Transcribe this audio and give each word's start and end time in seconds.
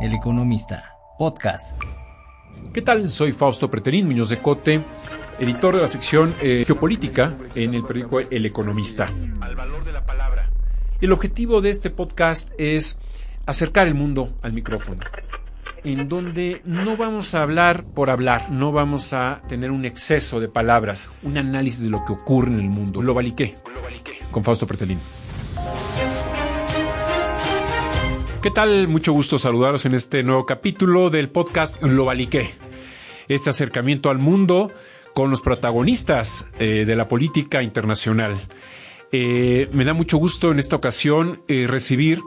El 0.00 0.14
Economista, 0.14 0.96
podcast. 1.18 1.76
¿Qué 2.72 2.80
tal? 2.80 3.10
Soy 3.10 3.32
Fausto 3.32 3.70
Preterín 3.70 4.06
Muñoz 4.06 4.30
de 4.30 4.38
Cote, 4.38 4.82
editor 5.38 5.76
de 5.76 5.82
la 5.82 5.88
sección 5.88 6.34
eh, 6.40 6.64
Geopolítica 6.66 7.34
en 7.54 7.74
el 7.74 7.84
periódico 7.84 8.20
El 8.20 8.46
Economista. 8.46 9.10
Al 9.42 9.56
valor 9.56 9.84
de 9.84 9.92
la 9.92 10.06
palabra. 10.06 10.48
El 11.02 11.12
objetivo 11.12 11.60
de 11.60 11.68
este 11.68 11.90
podcast 11.90 12.50
es 12.56 12.98
acercar 13.44 13.88
el 13.88 13.94
mundo 13.94 14.32
al 14.40 14.54
micrófono, 14.54 15.04
en 15.84 16.08
donde 16.08 16.62
no 16.64 16.96
vamos 16.96 17.34
a 17.34 17.42
hablar 17.42 17.84
por 17.84 18.08
hablar, 18.08 18.50
no 18.50 18.72
vamos 18.72 19.12
a 19.12 19.42
tener 19.48 19.70
un 19.70 19.84
exceso 19.84 20.40
de 20.40 20.48
palabras, 20.48 21.10
un 21.22 21.36
análisis 21.36 21.84
de 21.84 21.90
lo 21.90 22.06
que 22.06 22.14
ocurre 22.14 22.50
en 22.50 22.60
el 22.60 22.70
mundo. 22.70 23.02
Lo 23.02 23.12
baliqué 23.12 23.58
con 24.30 24.44
Fausto 24.44 24.66
Pretelín. 24.66 24.98
¿Qué 28.42 28.50
tal? 28.50 28.88
Mucho 28.88 29.12
gusto 29.12 29.36
saludaros 29.36 29.84
en 29.84 29.92
este 29.92 30.22
nuevo 30.22 30.46
capítulo 30.46 31.10
del 31.10 31.28
podcast 31.28 31.82
Lo 31.82 32.06
Baliqué. 32.06 32.48
Este 33.28 33.50
acercamiento 33.50 34.08
al 34.08 34.16
mundo 34.16 34.72
con 35.12 35.30
los 35.30 35.42
protagonistas 35.42 36.46
eh, 36.58 36.86
de 36.86 36.96
la 36.96 37.06
política 37.06 37.62
internacional. 37.62 38.34
Eh, 39.12 39.68
me 39.74 39.84
da 39.84 39.92
mucho 39.92 40.16
gusto 40.16 40.50
en 40.52 40.58
esta 40.58 40.74
ocasión 40.74 41.42
eh, 41.48 41.66
recibir 41.68 42.22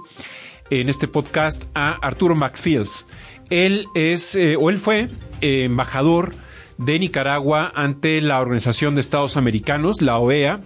en 0.69 0.87
este 0.87 1.07
podcast 1.07 1.63
a 1.73 1.93
Arturo 1.93 2.35
McFields. 2.35 3.07
Él 3.49 3.87
es, 3.95 4.37
o 4.59 4.69
él 4.69 4.77
fue, 4.77 5.09
embajador 5.41 6.35
de 6.77 6.99
Nicaragua 6.99 7.71
ante 7.73 8.21
la 8.21 8.39
Organización 8.39 8.93
de 8.93 9.01
Estados 9.01 9.35
Americanos, 9.35 10.03
la 10.03 10.19
OEA, 10.19 10.61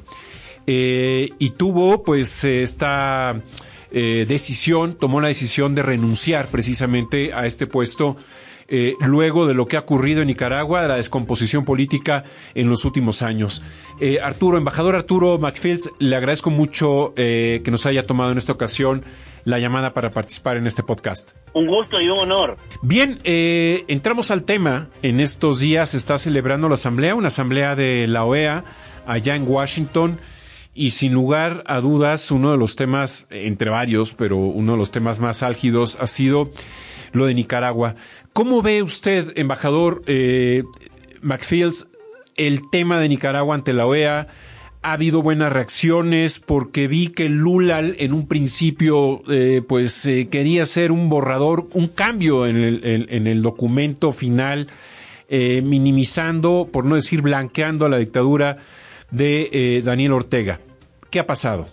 y 0.66 1.50
tuvo 1.52 2.04
pues 2.04 2.44
esta 2.44 3.42
eh, 3.92 4.26
decisión, 4.28 4.96
tomó 4.96 5.22
la 5.22 5.30
decisión 5.30 5.76
de 5.76 5.82
renunciar 5.82 6.48
precisamente 6.48 7.34
a 7.34 7.46
este 7.46 7.68
puesto 7.68 8.18
eh, 8.70 8.96
luego 9.00 9.48
de 9.48 9.54
lo 9.54 9.66
que 9.66 9.78
ha 9.78 9.80
ocurrido 9.80 10.22
en 10.22 10.28
Nicaragua, 10.28 10.82
de 10.82 10.90
la 10.90 10.98
descomposición 10.98 11.64
política 11.64 12.26
en 12.54 12.70
los 12.70 12.84
últimos 12.84 13.22
años. 13.22 13.64
Eh, 14.02 14.20
Arturo, 14.22 14.58
embajador 14.58 14.96
Arturo 14.96 15.38
McFields, 15.40 15.92
le 16.00 16.16
agradezco 16.18 16.50
mucho 16.50 17.14
que 17.16 17.64
nos 17.72 17.86
haya 17.86 18.06
tomado 18.06 18.34
en 18.34 18.38
esta 18.38 18.52
ocasión 18.52 19.06
la 19.46 19.60
llamada 19.60 19.94
para 19.94 20.12
participar 20.12 20.58
en 20.58 20.68
este 20.68 20.84
podcast. 20.84 21.32
Un 21.54 21.68
gusto 21.68 22.02
y 22.02 22.10
un 22.10 22.20
honor. 22.20 22.58
Bien, 22.82 23.20
entramos 23.24 24.32
al 24.32 24.44
tema. 24.44 24.90
En 25.02 25.22
estos 25.22 25.62
días 25.62 25.92
se 25.92 25.98
está 25.98 26.18
celebrando 26.18 26.68
la 26.68 26.74
asamblea, 26.74 27.16
una 27.16 27.30
asamblea 27.30 27.74
de 27.76 28.06
la 28.08 28.26
OEA 28.26 28.66
allá 29.06 29.36
en 29.36 29.48
Washington 29.48 30.20
y 30.78 30.92
sin 30.92 31.12
lugar 31.12 31.64
a 31.66 31.82
dudas 31.82 32.30
uno 32.30 32.52
de 32.52 32.58
los 32.58 32.76
temas, 32.76 33.26
entre 33.32 33.72
varios, 33.72 34.14
pero 34.14 34.38
uno 34.38 34.74
de 34.74 34.78
los 34.78 34.92
temas 34.92 35.20
más 35.20 35.42
álgidos 35.42 35.98
ha 36.00 36.06
sido 36.06 36.52
lo 37.14 37.26
de 37.26 37.34
Nicaragua. 37.34 37.96
¿Cómo 38.32 38.62
ve 38.62 38.84
usted, 38.84 39.34
embajador 39.36 40.04
eh, 40.06 40.64
McFields, 41.22 41.88
el 42.36 42.70
tema 42.70 43.00
de 43.00 43.10
Nicaragua 43.10 43.56
ante 43.56 43.74
la 43.74 43.88
OEA? 43.88 44.28
ha 44.84 44.94
habido 44.94 45.22
buenas 45.24 45.52
reacciones 45.52 46.40
porque 46.40 46.88
vi 46.88 47.08
que 47.08 47.28
Lula 47.28 47.80
en 47.80 48.14
un 48.14 48.28
principio 48.28 49.22
eh, 49.28 49.62
pues 49.68 50.06
eh, 50.06 50.30
quería 50.30 50.64
hacer 50.64 50.92
un 50.94 51.10
borrador, 51.10 51.68
un 51.74 51.88
cambio 51.88 52.46
en 52.46 52.56
el, 52.58 53.08
en 53.10 53.28
el 53.28 53.42
documento 53.42 54.14
final, 54.14 54.68
eh, 55.30 55.62
minimizando, 55.62 56.70
por 56.72 56.86
no 56.86 56.96
decir 56.96 57.22
blanqueando 57.22 57.86
a 57.86 57.90
la 57.90 57.98
dictadura 57.98 58.60
de 59.12 59.50
eh, 59.52 59.82
Daniel 59.84 60.14
Ortega. 60.14 60.60
¿Qué 61.18 61.22
ha 61.22 61.26
pasado? 61.26 61.66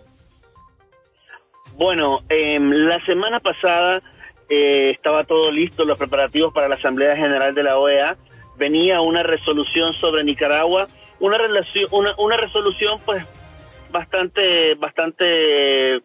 Bueno, 1.76 2.20
em, 2.30 2.70
la 2.70 2.98
semana 3.02 3.40
pasada 3.40 4.00
eh, 4.48 4.92
estaba 4.92 5.24
todo 5.24 5.52
listo, 5.52 5.84
los 5.84 5.98
preparativos 5.98 6.54
para 6.54 6.66
la 6.66 6.76
Asamblea 6.76 7.14
General 7.14 7.54
de 7.54 7.62
la 7.62 7.76
OEA. 7.76 8.16
Venía 8.56 9.02
una 9.02 9.22
resolución 9.22 9.92
sobre 10.00 10.24
Nicaragua, 10.24 10.86
una, 11.20 11.36
una, 11.90 12.14
una 12.16 12.36
resolución 12.38 13.00
pues 13.04 13.22
bastante, 13.92 14.76
bastante 14.76 16.00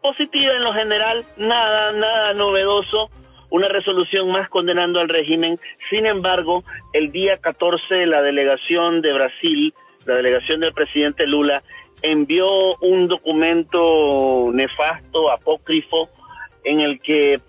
positiva 0.00 0.54
en 0.54 0.64
lo 0.64 0.72
general, 0.72 1.26
nada, 1.36 1.92
nada 1.92 2.32
novedoso, 2.32 3.10
una 3.50 3.68
resolución 3.68 4.30
más 4.30 4.48
condenando 4.48 4.98
al 4.98 5.10
régimen. 5.10 5.60
Sin 5.90 6.06
embargo, 6.06 6.64
el 6.94 7.12
día 7.12 7.36
14 7.36 8.06
la 8.06 8.22
delegación 8.22 9.02
de 9.02 9.12
Brasil 9.12 9.74
la 10.06 10.16
delegación 10.16 10.60
del 10.60 10.72
presidente 10.72 11.26
Lula 11.26 11.62
envió 12.02 12.76
un 12.76 13.08
documento 13.08 14.50
nefasto, 14.52 15.30
apócrifo, 15.30 16.08
en 16.64 16.80
el 16.80 17.00
que, 17.00 17.40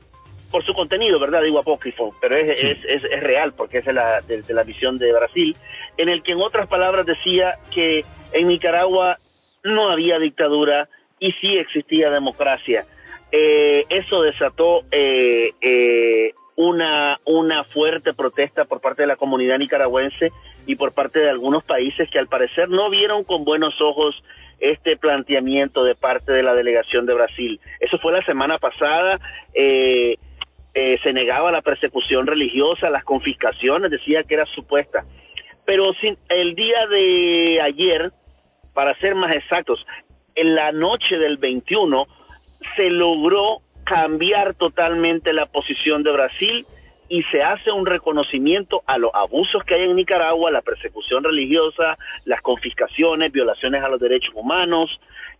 por 0.51 0.63
su 0.63 0.73
contenido, 0.73 1.19
¿verdad? 1.19 1.41
Digo 1.43 1.59
apócrifo, 1.59 2.15
pero 2.21 2.35
es, 2.35 2.63
es, 2.63 2.77
es, 2.85 3.23
real 3.23 3.53
porque 3.53 3.79
es 3.79 3.85
de 3.85 3.93
la, 3.93 4.19
de, 4.21 4.53
la 4.53 4.63
visión 4.63 4.97
de 4.97 5.11
Brasil, 5.11 5.55
en 5.97 6.09
el 6.09 6.23
que 6.23 6.33
en 6.33 6.41
otras 6.41 6.67
palabras 6.67 7.05
decía 7.05 7.55
que 7.73 8.03
en 8.33 8.47
Nicaragua 8.47 9.17
no 9.63 9.89
había 9.89 10.19
dictadura 10.19 10.87
y 11.19 11.31
sí 11.33 11.57
existía 11.57 12.09
democracia. 12.09 12.85
Eh, 13.31 13.85
eso 13.89 14.21
desató 14.21 14.83
eh, 14.91 15.51
eh, 15.59 16.33
una, 16.55 17.19
una 17.25 17.63
fuerte 17.65 18.13
protesta 18.13 18.65
por 18.65 18.79
parte 18.79 19.01
de 19.01 19.07
la 19.07 19.15
comunidad 19.15 19.57
nicaragüense 19.57 20.31
y 20.67 20.75
por 20.75 20.91
parte 20.91 21.19
de 21.19 21.29
algunos 21.29 21.63
países 21.63 22.09
que 22.11 22.19
al 22.19 22.27
parecer 22.27 22.69
no 22.69 22.89
vieron 22.89 23.23
con 23.23 23.45
buenos 23.45 23.81
ojos 23.81 24.21
este 24.59 24.97
planteamiento 24.97 25.83
de 25.83 25.95
parte 25.95 26.33
de 26.33 26.43
la 26.43 26.53
delegación 26.53 27.05
de 27.05 27.13
Brasil. 27.13 27.59
Eso 27.79 27.97
fue 27.99 28.11
la 28.11 28.23
semana 28.25 28.57
pasada. 28.57 29.19
Eh, 29.53 30.17
eh, 30.73 30.99
se 31.01 31.13
negaba 31.13 31.51
la 31.51 31.61
persecución 31.61 32.27
religiosa, 32.27 32.89
las 32.89 33.05
confiscaciones, 33.05 33.89
decía 33.89 34.23
que 34.23 34.33
era 34.33 34.45
supuesta. 34.47 35.05
Pero 35.65 35.93
sin, 36.01 36.17
el 36.27 36.53
día 36.53 36.85
de 36.87 37.61
ayer, 37.61 38.11
para 38.73 38.93
ser 38.99 39.15
más 39.15 39.35
exactos, 39.35 39.85
en 40.35 40.53
la 40.53 40.73
noche 40.73 41.17
del 41.17 41.37
21, 41.37 42.07
se 42.75 42.89
logró 42.89 43.61
cambiar 43.85 44.53
totalmente 44.55 45.31
la 45.31 45.45
posición 45.45 46.03
de 46.03 46.11
Brasil 46.11 46.67
y 47.09 47.23
se 47.23 47.41
hace 47.41 47.71
un 47.71 47.85
reconocimiento 47.85 48.83
a 48.85 48.97
los 48.97 49.11
abusos 49.13 49.63
que 49.63 49.75
hay 49.75 49.83
en 49.83 49.95
Nicaragua, 49.95 50.51
la 50.51 50.61
persecución 50.61 51.23
religiosa, 51.23 51.97
las 52.25 52.41
confiscaciones, 52.41 53.31
violaciones 53.31 53.83
a 53.83 53.89
los 53.89 53.99
derechos 53.99 54.33
humanos, 54.35 54.89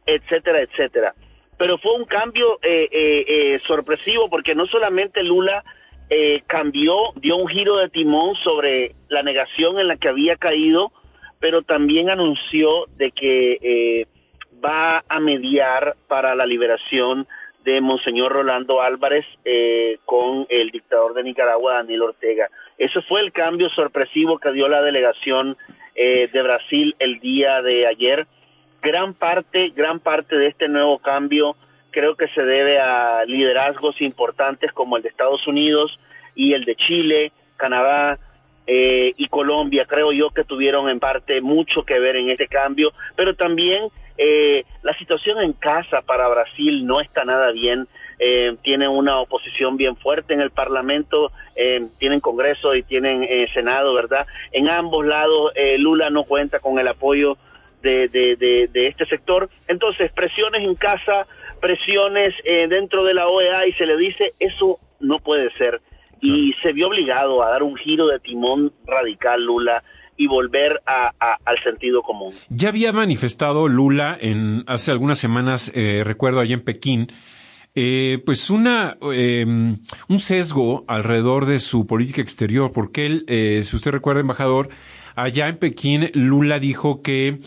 etcétera, 0.06 0.62
etcétera. 0.62 1.14
Pero 1.58 1.78
fue 1.78 1.94
un 1.96 2.06
cambio 2.06 2.60
eh, 2.62 2.88
eh, 2.92 3.26
eh, 3.28 3.60
sorpresivo 3.68 4.30
porque 4.30 4.56
no 4.56 4.66
solamente 4.68 5.24
Lula 5.24 5.64
cambió, 6.48 7.12
dio 7.18 7.36
un 7.36 7.50
giro 7.50 7.76
de 7.76 7.90
timón 7.90 8.34
sobre 8.38 8.96
la 9.10 9.24
negación 9.24 9.78
en 9.78 9.90
la 9.90 9.98
que 9.98 10.08
había 10.08 10.38
caído, 10.38 10.94
pero 11.38 11.64
también 11.64 12.10
anunció 12.10 12.86
de 12.96 13.12
que 13.12 14.08
va 14.64 15.04
a 15.10 15.20
mediar 15.20 15.98
para 16.08 16.34
la 16.34 16.46
liberación 16.46 17.28
de 17.68 17.82
Monseñor 17.82 18.32
Rolando 18.32 18.82
Álvarez 18.82 19.26
eh, 19.44 19.98
con 20.06 20.48
el 20.48 20.72
dictador 20.72 21.14
de 21.14 21.22
Nicaragua, 21.22 21.74
Daniel 21.74 22.04
Ortega. 22.04 22.50
Eso 22.78 23.02
fue 23.10 23.20
el 23.20 23.34
cambio 23.34 23.70
sorpresivo 23.72 24.40
que 24.40 24.54
dio 24.54 24.70
la 24.70 24.82
delegación 24.82 25.58
eh, 25.94 26.30
de 26.32 26.42
Brasil 26.44 26.96
el 26.98 27.20
día 27.20 27.62
de 27.62 27.86
ayer. 27.86 28.26
Gran 28.82 29.14
parte, 29.14 29.74
gran 29.76 30.00
parte 30.00 30.38
de 30.38 30.48
este 30.48 30.70
nuevo 30.70 31.00
cambio 31.00 31.58
creo 31.92 32.16
que 32.16 32.30
se 32.30 32.42
debe 32.42 32.80
a 32.80 33.26
liderazgos 33.26 34.00
importantes 34.02 34.72
como 34.72 34.96
el 34.96 35.04
de 35.04 35.10
Estados 35.10 35.46
Unidos 35.46 36.00
y 36.36 36.54
el 36.54 36.64
de 36.64 36.76
Chile, 36.78 37.34
Canadá, 37.58 38.18
eh, 38.66 39.14
y 39.18 39.28
Colombia, 39.28 39.86
creo 39.86 40.14
yo 40.14 40.30
que 40.30 40.46
tuvieron 40.46 40.90
en 40.90 41.02
parte 41.02 41.42
mucho 41.42 41.84
que 41.84 42.00
ver 42.00 42.16
en 42.16 42.30
este 42.30 42.48
cambio, 42.48 42.94
pero 43.18 43.36
también 43.36 43.90
eh, 44.18 44.66
la 44.82 44.98
situación 44.98 45.42
en 45.42 45.54
casa 45.54 46.02
para 46.02 46.28
Brasil 46.28 46.86
no 46.86 47.02
está 47.02 47.24
nada 47.24 47.52
bien. 47.52 47.88
Eh, 48.20 48.56
tienen 48.64 48.90
una 48.90 49.20
oposición 49.20 49.78
bien 49.78 49.96
fuerte 49.96 50.34
en 50.34 50.42
el 50.42 50.50
Parlamento, 50.50 51.32
eh, 51.56 51.86
tienen 52.00 52.20
Congreso 52.20 52.74
y 52.74 52.82
tienen 52.82 53.24
eh, 53.24 53.48
Senado, 53.54 53.94
¿verdad? 53.94 54.26
En 54.52 54.70
ambos 54.70 55.06
lados, 55.06 55.54
Lula 55.78 56.10
no 56.10 56.24
cuenta 56.24 56.60
con 56.60 56.80
el 56.80 56.88
apoyo 56.88 57.38
de, 57.84 58.08
de, 58.08 58.36
de, 58.72 58.88
este 58.88 59.06
sector. 59.06 59.50
Entonces, 59.68 60.12
presiones 60.12 60.64
en 60.64 60.74
casa, 60.76 61.28
presiones 61.62 62.34
dentro 62.44 63.04
de 63.04 63.14
la 63.14 63.28
OEA 63.28 63.68
y 63.68 63.74
se 63.74 63.86
le 63.86 63.98
dice, 63.98 64.34
eso 64.40 64.80
no 65.00 65.20
puede 65.20 65.52
ser. 65.58 65.80
Y 66.20 66.54
se 66.64 66.74
vio 66.74 66.88
obligado 66.88 67.44
a 67.44 67.52
dar 67.52 67.62
un 67.62 67.76
giro 67.76 68.08
de 68.08 68.20
timón 68.20 68.74
radical, 68.86 69.44
Lula 69.44 69.84
y 70.18 70.28
volver 70.28 70.82
a, 70.86 71.12
al 71.46 71.64
sentido 71.64 72.02
común. 72.02 72.34
Ya 72.50 72.70
había 72.70 72.92
manifestado 72.92 73.68
Lula 73.68 74.18
en 74.20 74.64
hace 74.68 74.92
algunas 74.92 75.20
semanas, 75.20 75.72
eh, 75.74 76.02
recuerdo 76.04 76.40
allá 76.40 76.56
en 76.56 76.64
Pekín, 76.64 77.12
eh, 77.76 78.22
pues 78.26 78.50
una 78.50 78.98
em, 79.14 79.78
un 80.10 80.20
sesgo 80.20 80.84
alrededor 80.88 81.46
de 81.46 81.60
su 81.60 81.86
política 81.86 82.22
exterior, 82.22 82.72
porque 82.72 83.06
él, 83.06 83.26
eh, 83.28 83.62
si 83.64 83.76
usted 83.76 83.92
recuerda, 83.92 84.22
embajador, 84.22 84.70
allá 85.16 85.48
en 85.48 85.58
Pekín 85.58 86.10
Lula 86.14 86.60
dijo 86.60 87.02
que 87.02 87.40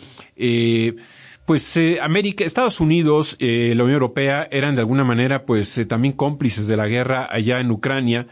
pues 1.51 1.75
eh, 1.75 1.99
América, 2.01 2.45
Estados 2.45 2.79
Unidos, 2.79 3.35
eh, 3.39 3.73
la 3.75 3.83
Unión 3.83 3.95
Europea 3.95 4.47
eran 4.51 4.73
de 4.73 4.79
alguna 4.79 5.03
manera 5.03 5.45
pues 5.45 5.77
eh, 5.77 5.85
también 5.85 6.13
cómplices 6.13 6.67
de 6.67 6.77
la 6.77 6.87
guerra 6.87 7.27
allá 7.29 7.59
en 7.59 7.71
Ucrania, 7.71 8.27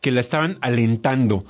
que 0.00 0.10
la 0.10 0.20
estaban 0.20 0.56
alentando. 0.62 1.44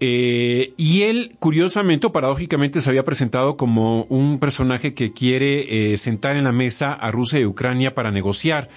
Y 0.00 1.02
él, 1.02 1.36
curiosamente 1.38 2.06
o 2.06 2.12
paradójicamente, 2.12 2.80
se 2.80 2.90
había 2.90 3.04
presentado 3.04 3.56
como 3.56 4.02
un 4.04 4.38
personaje 4.38 4.92
que 4.92 5.12
quiere 5.12 5.96
sentar 5.96 6.36
en 6.36 6.44
la 6.44 6.52
mesa 6.52 6.92
a 6.92 7.10
Rusia 7.10 7.40
y 7.40 7.46
Ucrania 7.46 7.94
para 7.94 8.10
negociar. 8.10 8.68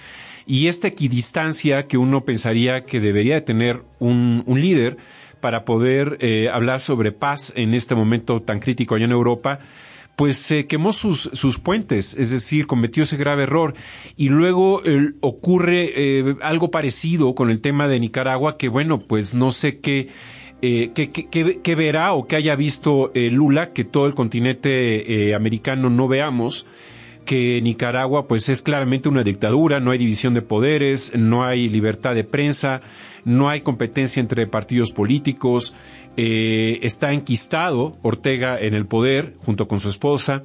Y 0.46 0.68
esta 0.68 0.88
equidistancia 0.88 1.86
que 1.86 1.98
uno 1.98 2.24
pensaría 2.24 2.82
que 2.82 3.00
debería 3.00 3.34
de 3.34 3.40
tener 3.42 3.82
un, 3.98 4.42
líder 4.46 4.96
para 5.40 5.66
poder 5.66 6.18
hablar 6.50 6.80
sobre 6.80 7.12
paz 7.12 7.52
en 7.56 7.74
este 7.74 7.94
momento 7.94 8.40
tan 8.40 8.58
crítico 8.58 8.94
allá 8.94 9.04
en 9.04 9.12
Europa, 9.12 9.60
pues 10.18 10.36
se 10.36 10.66
quemó 10.66 10.92
sus, 10.92 11.60
puentes, 11.62 12.16
es 12.18 12.30
decir, 12.30 12.66
cometió 12.66 13.04
ese 13.04 13.16
grave 13.16 13.44
error. 13.44 13.74
Y 14.16 14.30
luego 14.30 14.82
ocurre 15.20 15.92
eh, 15.94 16.34
algo 16.42 16.72
parecido 16.72 17.36
con 17.36 17.50
el 17.50 17.60
tema 17.60 17.86
de 17.86 18.00
Nicaragua, 18.00 18.58
que 18.58 18.66
bueno, 18.66 18.98
pues 18.98 19.36
no 19.36 19.52
sé 19.52 19.78
qué, 19.78 20.08
eh, 20.62 20.90
qué, 20.94 21.74
verá 21.74 22.12
o 22.12 22.26
qué 22.26 22.36
haya 22.36 22.56
visto 22.56 23.12
eh, 23.14 23.30
Lula, 23.30 23.72
que 23.72 23.84
todo 23.84 24.06
el 24.06 24.14
continente 24.14 25.34
americano 25.34 25.90
no 25.90 26.08
veamos 26.08 26.66
que 27.28 27.60
Nicaragua 27.60 28.26
pues 28.26 28.48
es 28.48 28.62
claramente 28.62 29.10
una 29.10 29.22
dictadura, 29.22 29.80
no 29.80 29.90
hay 29.90 29.98
división 29.98 30.32
de 30.32 30.40
poderes, 30.40 31.12
no 31.14 31.44
hay 31.44 31.68
libertad 31.68 32.14
de 32.14 32.24
prensa, 32.24 32.80
no 33.26 33.50
hay 33.50 33.60
competencia 33.60 34.18
entre 34.18 34.46
partidos 34.46 34.92
políticos, 34.92 35.74
eh, 36.16 36.78
está 36.80 37.12
enquistado 37.12 37.98
Ortega 38.00 38.58
en 38.58 38.72
el 38.72 38.86
poder 38.86 39.34
junto 39.44 39.68
con 39.68 39.78
su 39.78 39.90
esposa 39.90 40.42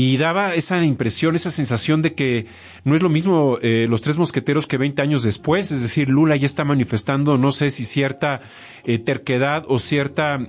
y 0.00 0.16
daba 0.16 0.54
esa 0.54 0.80
impresión, 0.84 1.34
esa 1.34 1.50
sensación 1.50 2.02
de 2.02 2.14
que 2.14 2.46
no 2.84 2.94
es 2.94 3.02
lo 3.02 3.08
mismo 3.08 3.58
eh, 3.62 3.88
los 3.90 4.00
tres 4.00 4.16
mosqueteros 4.16 4.68
que 4.68 4.76
20 4.76 5.02
años 5.02 5.24
después, 5.24 5.72
es 5.72 5.82
decir, 5.82 6.08
Lula 6.08 6.36
ya 6.36 6.46
está 6.46 6.64
manifestando, 6.64 7.36
no 7.36 7.50
sé 7.50 7.68
si 7.68 7.82
cierta 7.82 8.40
eh, 8.84 9.00
terquedad 9.00 9.64
o 9.66 9.80
cierta, 9.80 10.46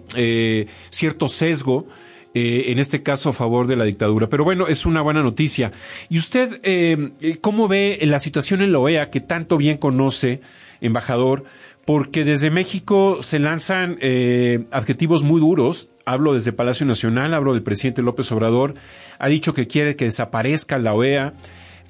cierto 0.92 1.28
sesgo, 1.28 1.88
en 2.36 2.78
este 2.78 3.02
caso 3.02 3.30
a 3.30 3.34
favor 3.34 3.66
de 3.66 3.76
la 3.76 3.86
dictadura. 3.86 4.30
Pero 4.30 4.44
bueno, 4.44 4.68
es 4.68 4.86
una 4.86 5.02
buena 5.02 5.24
noticia. 5.24 5.72
¿Y 6.10 6.20
usted 6.20 6.62
cómo 7.42 7.68
ve 7.68 7.98
la 8.04 8.20
situación 8.20 8.62
en 8.62 8.72
la 8.72 8.78
OEA 8.78 9.10
que 9.10 9.20
tanto 9.20 9.58
bien 9.58 9.78
conoce, 9.78 10.42
embajador? 10.80 11.46
Porque 11.90 12.24
desde 12.24 12.52
México 12.52 13.18
se 13.22 13.40
lanzan 13.40 13.98
eh, 14.00 14.66
adjetivos 14.70 15.24
muy 15.24 15.42
duros. 15.42 15.90
Hablo 16.06 16.36
desde 16.36 16.54
Palacio 16.54 16.86
Nacional, 16.86 17.34
hablo 17.34 17.54
del 17.54 17.64
presidente 17.64 18.04
López 18.04 18.32
Obrador, 18.32 18.76
ha 19.18 19.28
dicho 19.28 19.56
que 19.56 19.66
quiere 19.66 19.96
que 19.96 20.06
desaparezca 20.06 20.78
la 20.78 20.94
OEA, 20.94 21.34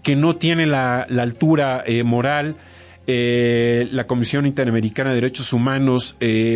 que 0.02 0.16
no 0.16 0.38
tiene 0.38 0.68
la, 0.68 1.02
altura 1.02 1.84
eh, 1.86 2.04
moral. 2.04 2.56
Eh, 3.08 3.90
la 3.92 4.08
Comisión 4.08 4.46
Interamericana 4.46 5.10
de 5.10 5.16
Derechos 5.16 5.52
Humanos 5.52 6.16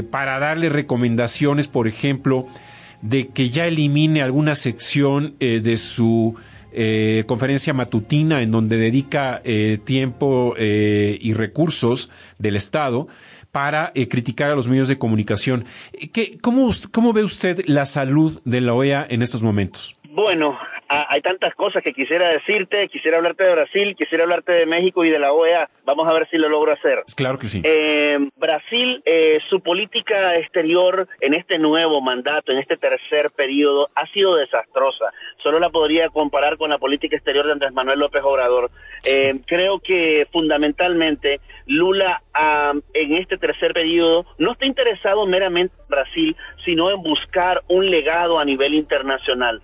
para 0.09 0.39
darle 0.39 0.69
recomendaciones, 0.69 1.67
por 1.67 1.89
ejemplo, 1.89 2.47
de 3.01 3.27
que 3.27 3.49
ya 3.49 3.67
elimine 3.67 4.21
alguna 4.21 4.55
sección 4.55 5.35
de 5.39 5.75
su 5.75 6.35
conferencia 7.27 7.73
matutina 7.73 8.41
en 8.41 8.51
donde 8.51 8.77
dedica 8.77 9.41
tiempo 9.83 10.55
y 10.57 11.33
recursos 11.33 12.09
del 12.39 12.55
Estado 12.55 13.09
para 13.53 13.91
eh, 13.93 14.09
criticar 14.09 14.51
a 14.51 14.55
los 14.55 14.67
medios 14.67 14.87
de 14.89 14.97
comunicación. 14.97 15.63
¿Qué, 16.11 16.39
cómo, 16.41 16.69
¿Cómo 16.91 17.13
ve 17.13 17.23
usted 17.23 17.61
la 17.67 17.85
salud 17.85 18.41
de 18.43 18.59
la 18.59 18.73
OEA 18.73 19.05
en 19.07 19.21
estos 19.21 19.43
momentos? 19.43 19.95
Bueno, 20.09 20.57
hay 21.09 21.21
tantas 21.21 21.55
cosas 21.55 21.83
que 21.83 21.93
quisiera 21.93 22.29
decirte, 22.29 22.87
quisiera 22.89 23.17
hablarte 23.17 23.43
de 23.43 23.51
Brasil, 23.51 23.95
quisiera 23.97 24.23
hablarte 24.23 24.51
de 24.51 24.65
México 24.65 25.03
y 25.03 25.09
de 25.09 25.19
la 25.19 25.33
OEA, 25.33 25.69
vamos 25.85 26.07
a 26.07 26.13
ver 26.13 26.27
si 26.29 26.37
lo 26.37 26.49
logro 26.49 26.73
hacer. 26.73 27.03
Claro 27.15 27.39
que 27.39 27.47
sí. 27.47 27.61
Eh, 27.63 28.17
Brasil, 28.35 29.01
eh, 29.05 29.39
su 29.49 29.61
política 29.61 30.37
exterior 30.37 31.07
en 31.21 31.33
este 31.33 31.57
nuevo 31.57 32.01
mandato, 32.01 32.51
en 32.51 32.59
este 32.59 32.77
tercer 32.77 33.31
periodo, 33.31 33.89
ha 33.95 34.05
sido 34.07 34.35
desastrosa. 34.35 35.05
Solo 35.41 35.59
la 35.59 35.69
podría 35.69 36.09
comparar 36.09 36.57
con 36.57 36.69
la 36.69 36.77
política 36.77 37.15
exterior 37.15 37.45
de 37.45 37.53
Andrés 37.53 37.73
Manuel 37.73 37.99
López 37.99 38.21
Obrador. 38.23 38.69
Eh, 39.05 39.39
creo 39.45 39.79
que 39.79 40.27
fundamentalmente 40.31 41.39
Lula 41.65 42.21
en 42.93 43.15
este 43.15 43.37
tercer 43.37 43.73
periodo 43.73 44.25
no 44.37 44.53
está 44.53 44.65
interesado 44.65 45.25
meramente 45.25 45.73
en 45.79 45.87
Brasil, 45.87 46.35
sino 46.65 46.91
en 46.91 47.01
buscar 47.01 47.61
un 47.67 47.89
legado 47.89 48.39
a 48.39 48.45
nivel 48.45 48.73
internacional 48.73 49.61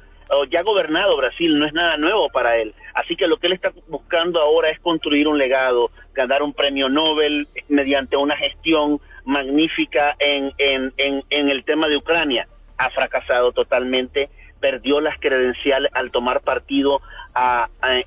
ya 0.49 0.59
ha 0.59 0.63
gobernado 0.63 1.17
Brasil, 1.17 1.57
no 1.57 1.65
es 1.65 1.73
nada 1.73 1.97
nuevo 1.97 2.29
para 2.29 2.57
él. 2.57 2.73
Así 2.93 3.15
que 3.15 3.27
lo 3.27 3.37
que 3.37 3.47
él 3.47 3.53
está 3.53 3.71
buscando 3.87 4.41
ahora 4.41 4.69
es 4.69 4.79
construir 4.79 5.27
un 5.27 5.37
legado, 5.37 5.91
ganar 6.13 6.43
un 6.43 6.53
premio 6.53 6.89
Nobel 6.89 7.47
mediante 7.67 8.15
una 8.17 8.35
gestión 8.37 8.99
magnífica 9.25 10.15
en, 10.19 10.51
en, 10.57 10.93
en, 10.97 11.23
en 11.29 11.49
el 11.49 11.63
tema 11.63 11.87
de 11.87 11.97
Ucrania. 11.97 12.47
Ha 12.77 12.89
fracasado 12.91 13.51
totalmente, 13.51 14.29
perdió 14.59 15.01
las 15.01 15.19
credenciales 15.19 15.91
al 15.93 16.11
tomar 16.11 16.41
partido 16.41 17.01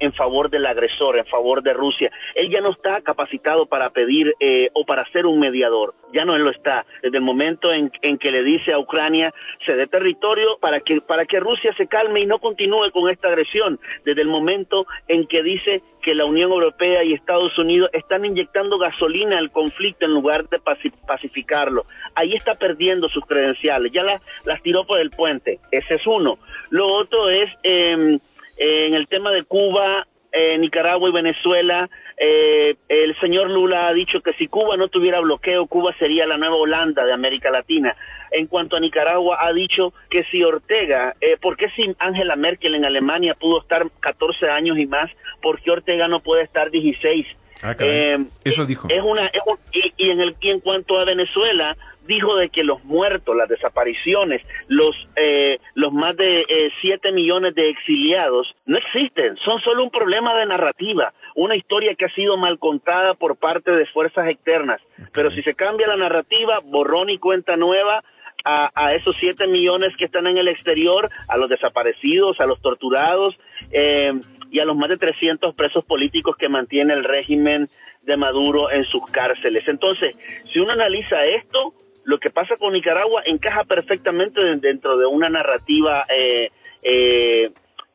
en 0.00 0.12
favor 0.12 0.50
del 0.50 0.66
agresor, 0.66 1.16
en 1.16 1.26
favor 1.26 1.62
de 1.62 1.72
Rusia. 1.72 2.10
Él 2.34 2.50
ya 2.50 2.60
no 2.60 2.70
está 2.70 3.00
capacitado 3.00 3.66
para 3.66 3.90
pedir 3.90 4.34
eh, 4.40 4.68
o 4.74 4.84
para 4.84 5.06
ser 5.10 5.26
un 5.26 5.38
mediador, 5.38 5.94
ya 6.12 6.24
no 6.24 6.36
lo 6.36 6.50
está. 6.50 6.84
Desde 7.02 7.18
el 7.18 7.22
momento 7.22 7.72
en, 7.72 7.90
que 7.90 8.30
le 8.30 8.42
dice 8.42 8.72
a 8.72 8.78
Ucrania 8.78 9.32
se 9.64 9.74
dé 9.74 9.86
territorio 9.86 10.58
para 10.60 10.80
que, 10.80 11.00
para 11.00 11.24
que 11.24 11.40
Rusia 11.40 11.72
se 11.76 11.86
calme 11.86 12.20
y 12.20 12.26
no 12.26 12.38
continúe 12.38 12.90
con 12.92 13.08
esta 13.10 13.28
agresión, 13.28 13.78
desde 14.04 14.22
el 14.22 14.28
momento 14.28 14.86
en 15.08 15.26
que 15.26 15.42
dice 15.42 15.82
que 16.02 16.14
la 16.14 16.24
Unión 16.24 16.50
Europea 16.50 17.04
y 17.04 17.14
Estados 17.14 17.56
Unidos 17.58 17.90
están 17.92 18.24
inyectando 18.24 18.76
gasolina 18.76 19.38
al 19.38 19.52
conflicto 19.52 20.04
en 20.04 20.12
lugar 20.12 20.48
de 20.48 20.58
pacificarlo. 21.06 21.86
Ahí 22.14 22.34
está 22.34 22.56
perdiendo 22.56 23.08
sus 23.08 23.24
credenciales, 23.24 23.92
ya 23.92 24.02
las, 24.02 24.20
las 24.44 24.60
tiró 24.62 24.84
por 24.84 24.98
el 24.98 25.10
puente. 25.10 25.60
Ese 25.70 25.94
es 25.94 26.06
uno. 26.06 26.38
Lo 26.70 26.88
otro 26.88 27.30
es... 27.30 27.48
Eh, 27.62 28.18
en 28.62 28.94
el 28.94 29.08
tema 29.08 29.32
de 29.32 29.42
Cuba, 29.42 30.06
eh, 30.30 30.56
Nicaragua 30.58 31.08
y 31.08 31.12
Venezuela, 31.12 31.90
eh, 32.16 32.76
el 32.88 33.18
señor 33.18 33.50
Lula 33.50 33.88
ha 33.88 33.92
dicho 33.92 34.20
que 34.20 34.32
si 34.34 34.46
Cuba 34.46 34.76
no 34.76 34.88
tuviera 34.88 35.18
bloqueo, 35.20 35.66
Cuba 35.66 35.94
sería 35.98 36.26
la 36.26 36.38
nueva 36.38 36.54
Holanda 36.54 37.04
de 37.04 37.12
América 37.12 37.50
Latina. 37.50 37.96
En 38.30 38.46
cuanto 38.46 38.76
a 38.76 38.80
Nicaragua, 38.80 39.38
ha 39.40 39.52
dicho 39.52 39.92
que 40.08 40.24
si 40.24 40.42
Ortega, 40.44 41.14
eh, 41.20 41.36
¿por 41.40 41.56
qué 41.56 41.68
si 41.70 41.94
Angela 41.98 42.36
Merkel 42.36 42.76
en 42.76 42.84
Alemania 42.84 43.34
pudo 43.34 43.60
estar 43.60 43.84
14 44.00 44.48
años 44.48 44.78
y 44.78 44.86
más, 44.86 45.10
por 45.42 45.60
qué 45.60 45.72
Ortega 45.72 46.06
no 46.06 46.20
puede 46.20 46.44
estar 46.44 46.70
16? 46.70 47.26
Ah, 47.64 47.76
eh, 47.78 48.18
Eso 48.44 48.64
dijo. 48.64 48.88
Es 48.90 49.02
una, 49.02 49.30
y, 49.72 50.10
en 50.10 50.20
el, 50.20 50.36
y 50.40 50.50
en 50.50 50.60
cuanto 50.60 50.98
a 50.98 51.04
Venezuela, 51.04 51.76
dijo 52.06 52.36
de 52.36 52.48
que 52.48 52.64
los 52.64 52.84
muertos, 52.84 53.36
las 53.36 53.48
desapariciones, 53.48 54.42
los, 54.68 54.94
eh, 55.16 55.58
los 55.74 55.92
más 55.92 56.16
de 56.16 56.40
eh, 56.40 56.70
7 56.80 57.12
millones 57.12 57.54
de 57.54 57.68
exiliados 57.68 58.54
no 58.66 58.78
existen, 58.78 59.36
son 59.38 59.60
solo 59.60 59.84
un 59.84 59.90
problema 59.90 60.34
de 60.36 60.46
narrativa, 60.46 61.12
una 61.34 61.56
historia 61.56 61.94
que 61.94 62.06
ha 62.06 62.14
sido 62.14 62.36
mal 62.36 62.58
contada 62.58 63.14
por 63.14 63.36
parte 63.36 63.70
de 63.70 63.86
fuerzas 63.86 64.28
externas. 64.28 64.80
Pero 65.12 65.30
si 65.30 65.42
se 65.42 65.54
cambia 65.54 65.86
la 65.86 65.96
narrativa, 65.96 66.60
borrón 66.64 67.10
y 67.10 67.18
cuenta 67.18 67.56
nueva, 67.56 68.02
a, 68.44 68.70
a, 68.74 68.94
esos 68.94 69.14
7 69.20 69.46
millones 69.46 69.94
que 69.96 70.04
están 70.04 70.26
en 70.26 70.36
el 70.36 70.48
exterior, 70.48 71.08
a 71.28 71.36
los 71.36 71.48
desaparecidos, 71.48 72.40
a 72.40 72.46
los 72.46 72.60
torturados 72.60 73.36
eh, 73.70 74.12
y 74.50 74.58
a 74.58 74.64
los 74.64 74.76
más 74.76 74.88
de 74.88 74.96
300 74.96 75.54
presos 75.54 75.84
políticos 75.84 76.36
que 76.36 76.48
mantiene 76.48 76.94
el 76.94 77.04
régimen 77.04 77.68
de 78.02 78.16
Maduro 78.16 78.70
en 78.70 78.84
sus 78.84 79.04
cárceles. 79.10 79.66
Entonces, 79.68 80.16
si 80.52 80.58
uno 80.58 80.72
analiza 80.72 81.24
esto, 81.24 81.72
lo 82.04 82.18
que 82.18 82.30
pasa 82.30 82.56
con 82.56 82.72
Nicaragua 82.72 83.22
encaja 83.24 83.64
perfectamente 83.64 84.40
dentro 84.56 84.98
de 84.98 85.06
una 85.06 85.28
narrativa 85.28 86.04
eh, 86.08 86.50
eh, 86.82 87.50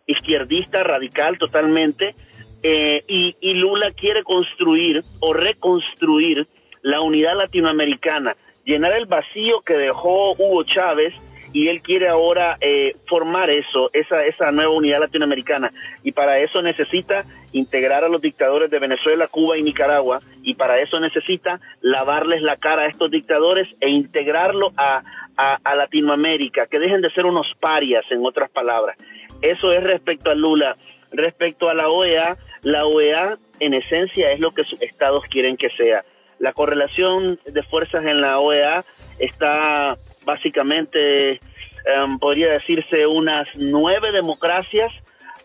izquierdista, 0.06 0.84
radical 0.84 1.38
totalmente, 1.38 2.16
eh, 2.64 3.04
y, 3.08 3.36
y 3.42 3.54
Lula 3.54 3.92
quiere 3.92 4.24
construir 4.24 5.04
o 5.20 5.34
reconstruir 5.34 6.48
la 6.82 7.02
unidad 7.02 7.36
latinoamericana, 7.36 8.36
llenar 8.64 8.94
el 8.94 9.06
vacío 9.06 9.62
que 9.62 9.74
dejó 9.74 10.32
Hugo 10.32 10.64
Chávez 10.64 11.14
y 11.58 11.70
él 11.70 11.82
quiere 11.82 12.08
ahora 12.08 12.56
eh, 12.62 12.94
formar 13.08 13.50
eso, 13.50 13.90
esa, 13.92 14.24
esa 14.28 14.52
nueva 14.52 14.76
unidad 14.76 15.00
latinoamericana. 15.00 15.72
Y 16.04 16.12
para 16.12 16.38
eso 16.38 16.62
necesita 16.62 17.26
integrar 17.52 18.04
a 18.04 18.10
los 18.10 18.22
dictadores 18.22 18.70
de 18.70 18.78
Venezuela, 18.78 19.28
Cuba 19.28 19.58
y 19.58 19.64
Nicaragua, 19.64 20.20
y 20.44 20.54
para 20.54 20.80
eso 20.80 21.00
necesita 21.00 21.60
lavarles 21.82 22.44
la 22.44 22.58
cara 22.58 22.84
a 22.84 22.86
estos 22.86 23.10
dictadores 23.10 23.68
e 23.82 23.90
integrarlo 23.90 24.72
a, 24.78 25.02
a, 25.36 25.76
Latinoamérica, 25.76 26.68
que 26.68 26.78
dejen 26.78 27.02
de 27.02 27.10
ser 27.10 27.26
unos 27.26 27.48
parias, 27.60 28.06
en 28.12 28.24
otras 28.24 28.52
palabras. 28.52 28.96
Eso 29.42 29.74
es 29.74 29.84
respecto 29.84 30.30
a 30.30 30.36
Lula. 30.36 30.78
Respecto 31.12 31.70
a 31.70 31.74
la 31.74 31.90
OEA, 31.90 32.38
la 32.62 32.86
OEA 32.86 33.40
en 33.60 33.74
esencia 33.74 34.32
es 34.32 34.40
lo 34.40 34.52
que 34.52 34.64
sus 34.64 34.80
estados 34.84 35.24
quieren 35.32 35.58
que 35.58 35.70
sea. 35.70 36.06
La 36.38 36.54
correlación 36.54 37.40
de 37.48 37.64
fuerzas 37.64 38.06
en 38.06 38.22
la 38.22 38.38
OEA 38.38 38.86
está 39.18 39.98
básicamente, 40.28 41.40
em, 41.86 42.20
podría 42.20 42.52
decirse, 42.52 43.08
unas 43.08 43.48
nueve 43.56 44.12
democracias 44.12 44.92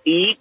y 0.04 0.36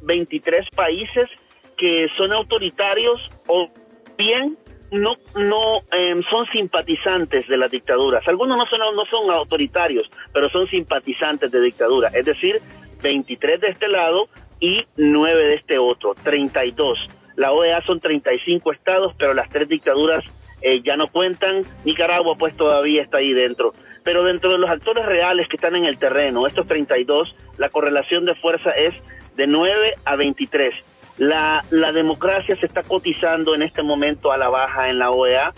23 0.00 0.64
países 0.74 1.28
que 1.76 2.06
son 2.16 2.32
autoritarios 2.32 3.20
o 3.48 3.68
bien 4.16 4.56
no 4.92 5.16
no 5.34 5.80
em, 5.90 6.22
son 6.30 6.46
simpatizantes 6.46 7.48
de 7.48 7.56
las 7.56 7.70
dictaduras. 7.70 8.22
Algunos 8.28 8.56
no 8.56 8.66
son 8.66 8.78
no 8.94 9.04
son 9.06 9.30
autoritarios, 9.30 10.08
pero 10.32 10.48
son 10.50 10.68
simpatizantes 10.68 11.50
de 11.50 11.60
dictadura. 11.60 12.08
Es 12.14 12.26
decir, 12.26 12.60
23 13.02 13.60
de 13.60 13.68
este 13.68 13.88
lado 13.88 14.28
y 14.60 14.84
9 14.96 15.46
de 15.46 15.54
este 15.54 15.78
otro, 15.78 16.14
32. 16.22 17.08
La 17.36 17.52
OEA 17.52 17.82
son 17.82 17.98
35 18.00 18.72
estados, 18.72 19.14
pero 19.18 19.34
las 19.34 19.48
tres 19.48 19.68
dictaduras 19.68 20.24
eh, 20.62 20.82
ya 20.82 20.96
no 20.96 21.08
cuentan. 21.08 21.62
Nicaragua 21.84 22.36
pues 22.38 22.56
todavía 22.56 23.02
está 23.02 23.18
ahí 23.18 23.32
dentro. 23.32 23.74
Pero 24.04 24.24
dentro 24.24 24.50
de 24.52 24.58
los 24.58 24.70
actores 24.70 25.06
reales 25.06 25.48
que 25.48 25.56
están 25.56 25.76
en 25.76 25.84
el 25.84 25.98
terreno, 25.98 26.46
estos 26.46 26.66
32, 26.66 27.34
la 27.58 27.68
correlación 27.68 28.24
de 28.24 28.34
fuerza 28.34 28.70
es 28.70 28.94
de 29.36 29.46
9 29.46 29.94
a 30.04 30.16
23 30.16 30.74
la, 31.18 31.64
la 31.70 31.92
democracia 31.92 32.56
se 32.56 32.66
está 32.66 32.82
cotizando 32.82 33.54
en 33.54 33.62
este 33.62 33.82
momento 33.82 34.32
a 34.32 34.36
la 34.36 34.48
baja 34.48 34.88
en 34.88 34.98
la 34.98 35.10
OEA, 35.10 35.52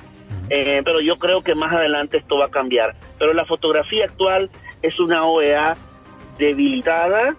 eh, 0.50 0.82
pero 0.84 1.00
yo 1.00 1.16
creo 1.16 1.42
que 1.42 1.54
más 1.54 1.72
adelante 1.72 2.18
esto 2.18 2.38
va 2.38 2.46
a 2.46 2.50
cambiar. 2.50 2.94
Pero 3.18 3.32
la 3.32 3.44
fotografía 3.44 4.04
actual 4.04 4.50
es 4.82 4.98
una 4.98 5.24
OEA 5.24 5.74
debilitada, 6.38 7.36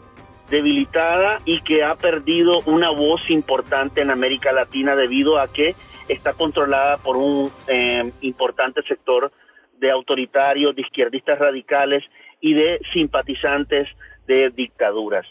debilitada 0.50 1.39
y 1.45 1.62
que 1.62 1.84
ha 1.84 1.95
perdido 1.95 2.60
una 2.65 2.89
voz 2.89 3.29
importante 3.29 4.01
en 4.01 4.12
América 4.12 4.53
Latina 4.53 4.95
debido 4.95 5.39
a 5.39 5.48
que 5.48 5.75
está 6.07 6.33
controlada 6.33 6.97
por 6.97 7.17
un 7.17 7.51
eh, 7.67 8.12
importante 8.21 8.81
sector 8.83 9.31
de 9.77 9.91
autoritarios, 9.91 10.75
de 10.75 10.81
izquierdistas 10.81 11.39
radicales 11.39 12.03
y 12.41 12.53
de 12.53 12.79
simpatizantes 12.93 13.88
de 14.27 14.50
dictaduras. 14.50 15.25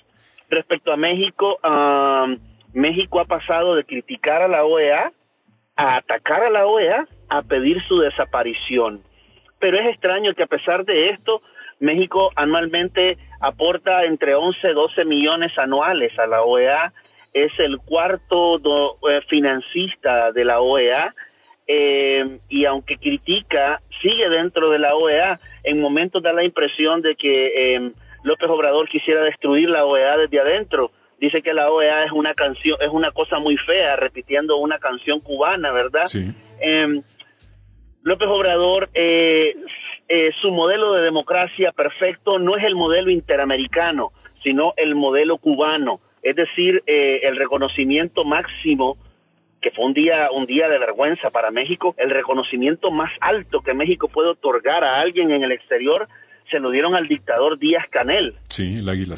Respecto 0.50 0.92
a 0.92 0.96
México, 0.96 1.58
México 2.72 3.20
ha 3.20 3.24
pasado 3.24 3.74
de 3.74 3.84
criticar 3.84 4.42
a 4.42 4.48
la 4.48 4.64
OEA 4.64 5.12
a 5.76 5.96
atacar 5.96 6.42
a 6.42 6.50
la 6.50 6.66
OEA 6.66 7.06
a 7.28 7.42
pedir 7.42 7.82
su 7.88 7.98
desaparición. 7.98 9.02
Pero 9.58 9.78
es 9.78 9.86
extraño 9.88 10.34
que 10.34 10.42
a 10.42 10.46
pesar 10.46 10.84
de 10.84 11.10
esto, 11.10 11.42
México 11.80 12.30
anualmente 12.36 13.18
aporta 13.40 14.04
entre 14.04 14.34
11 14.34 14.70
y 14.70 14.74
12 14.74 15.04
millones 15.04 15.56
anuales 15.58 16.16
a 16.18 16.26
la 16.26 16.42
OEA, 16.42 16.92
es 17.34 17.52
el 17.58 17.78
cuarto 17.78 18.60
eh, 19.10 19.20
financista 19.28 20.30
de 20.30 20.44
la 20.44 20.60
OEA, 20.60 21.12
eh, 21.66 22.38
y 22.48 22.64
aunque 22.64 22.96
critica, 22.96 23.82
sigue 24.00 24.28
dentro 24.28 24.70
de 24.70 24.78
la 24.78 24.94
OEA. 24.94 25.40
En 25.64 25.80
momentos 25.80 26.22
da 26.22 26.32
la 26.32 26.44
impresión 26.44 27.02
de 27.02 27.16
que 27.16 27.74
eh, 27.74 27.92
López 28.22 28.48
Obrador 28.48 28.88
quisiera 28.88 29.22
destruir 29.22 29.68
la 29.68 29.84
OEA 29.84 30.16
desde 30.16 30.40
adentro 30.40 30.92
dice 31.20 31.40
que 31.40 31.54
la 31.54 31.70
OEA 31.70 32.04
es 32.04 32.12
una 32.12 32.34
canción, 32.34 32.76
es 32.82 32.88
una 32.88 33.10
cosa 33.10 33.38
muy 33.38 33.56
fea, 33.56 33.96
repitiendo 33.96 34.58
una 34.58 34.78
canción 34.78 35.20
cubana, 35.20 35.72
¿verdad? 35.72 36.04
Sí. 36.04 36.30
Em, 36.60 37.02
López 38.02 38.28
Obrador, 38.28 38.90
su 40.42 40.50
modelo 40.50 40.92
de 40.92 41.02
democracia 41.02 41.72
perfecto 41.72 42.38
no 42.38 42.58
es 42.58 42.64
el 42.64 42.74
modelo 42.74 43.10
interamericano, 43.10 44.12
sino 44.42 44.74
el 44.76 44.94
modelo 44.96 45.38
cubano, 45.38 46.00
es 46.24 46.34
decir, 46.34 46.82
eh, 46.86 47.20
el 47.22 47.36
reconocimiento 47.36 48.24
máximo 48.24 48.96
que 49.60 49.70
fue 49.70 49.86
un 49.86 49.94
día 49.94 50.30
un 50.30 50.44
día 50.44 50.68
de 50.68 50.78
vergüenza 50.78 51.30
para 51.30 51.50
México, 51.50 51.94
el 51.96 52.10
reconocimiento 52.10 52.90
más 52.90 53.10
alto 53.20 53.60
que 53.60 53.72
México 53.72 54.08
puede 54.08 54.28
otorgar 54.28 54.84
a 54.84 55.00
alguien 55.00 55.30
en 55.30 55.42
el 55.42 55.52
exterior 55.52 56.06
se 56.50 56.58
lo 56.60 56.70
dieron 56.70 56.94
al 56.94 57.08
dictador 57.08 57.58
Díaz 57.58 57.86
Canel. 57.90 58.34
Sí, 58.48 58.76
el 58.76 58.88
águila. 58.88 59.14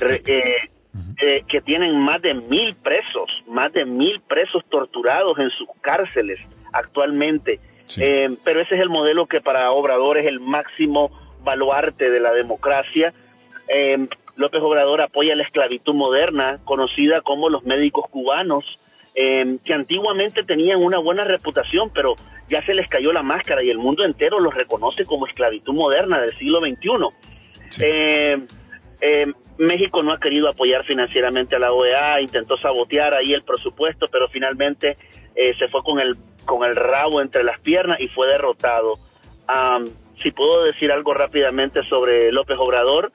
Eh, 1.20 1.44
que 1.48 1.60
tienen 1.60 1.98
más 1.98 2.22
de 2.22 2.32
mil 2.32 2.74
presos, 2.76 3.30
más 3.46 3.72
de 3.72 3.84
mil 3.84 4.20
presos 4.20 4.64
torturados 4.70 5.38
en 5.38 5.50
sus 5.50 5.68
cárceles 5.82 6.38
actualmente. 6.72 7.60
Eh, 7.98 8.36
pero 8.44 8.60
ese 8.60 8.76
es 8.76 8.80
el 8.80 8.88
modelo 8.88 9.26
que 9.26 9.40
para 9.40 9.70
Obrador 9.72 10.18
es 10.18 10.26
el 10.26 10.40
máximo 10.40 11.10
baluarte 11.42 12.10
de 12.10 12.20
la 12.20 12.32
democracia. 12.32 13.12
Eh, 14.36 14.40
López 14.40 14.62
Obrador 14.62 15.00
apoya 15.00 15.34
la 15.34 15.44
esclavitud 15.44 15.94
moderna, 15.94 16.58
conocida 16.64 17.20
como 17.22 17.48
los 17.48 17.64
médicos 17.64 18.06
cubanos, 18.10 18.64
que 19.14 19.72
antiguamente 19.72 20.42
tenían 20.42 20.82
una 20.82 20.98
buena 20.98 21.24
reputación, 21.24 21.90
pero 21.94 22.16
ya 22.50 22.62
se 22.66 22.74
les 22.74 22.86
cayó 22.86 23.14
la 23.14 23.22
máscara 23.22 23.62
y 23.62 23.70
el 23.70 23.78
mundo 23.78 24.04
entero 24.04 24.40
los 24.40 24.54
reconoce 24.54 25.06
como 25.06 25.26
esclavitud 25.26 25.72
moderna 25.72 26.20
del 26.20 26.36
siglo 26.36 26.60
XXI. 26.60 27.86
Eh, 29.00 29.32
México 29.58 30.02
no 30.02 30.12
ha 30.12 30.20
querido 30.20 30.48
apoyar 30.48 30.84
financieramente 30.84 31.56
a 31.56 31.58
la 31.58 31.72
OEA, 31.72 32.20
intentó 32.20 32.56
sabotear 32.58 33.14
ahí 33.14 33.32
el 33.32 33.42
presupuesto, 33.42 34.06
pero 34.10 34.28
finalmente 34.28 34.96
eh, 35.34 35.54
se 35.58 35.68
fue 35.68 35.82
con 35.82 35.98
el, 35.98 36.16
con 36.44 36.64
el 36.64 36.76
rabo 36.76 37.20
entre 37.20 37.42
las 37.42 37.58
piernas 37.60 38.00
y 38.00 38.08
fue 38.08 38.28
derrotado. 38.28 38.98
si 40.16 40.30
puedo 40.30 40.64
decir 40.64 40.92
algo 40.92 41.12
rápidamente 41.12 41.82
sobre 41.88 42.32
López 42.32 42.58
Obrador, 42.58 43.12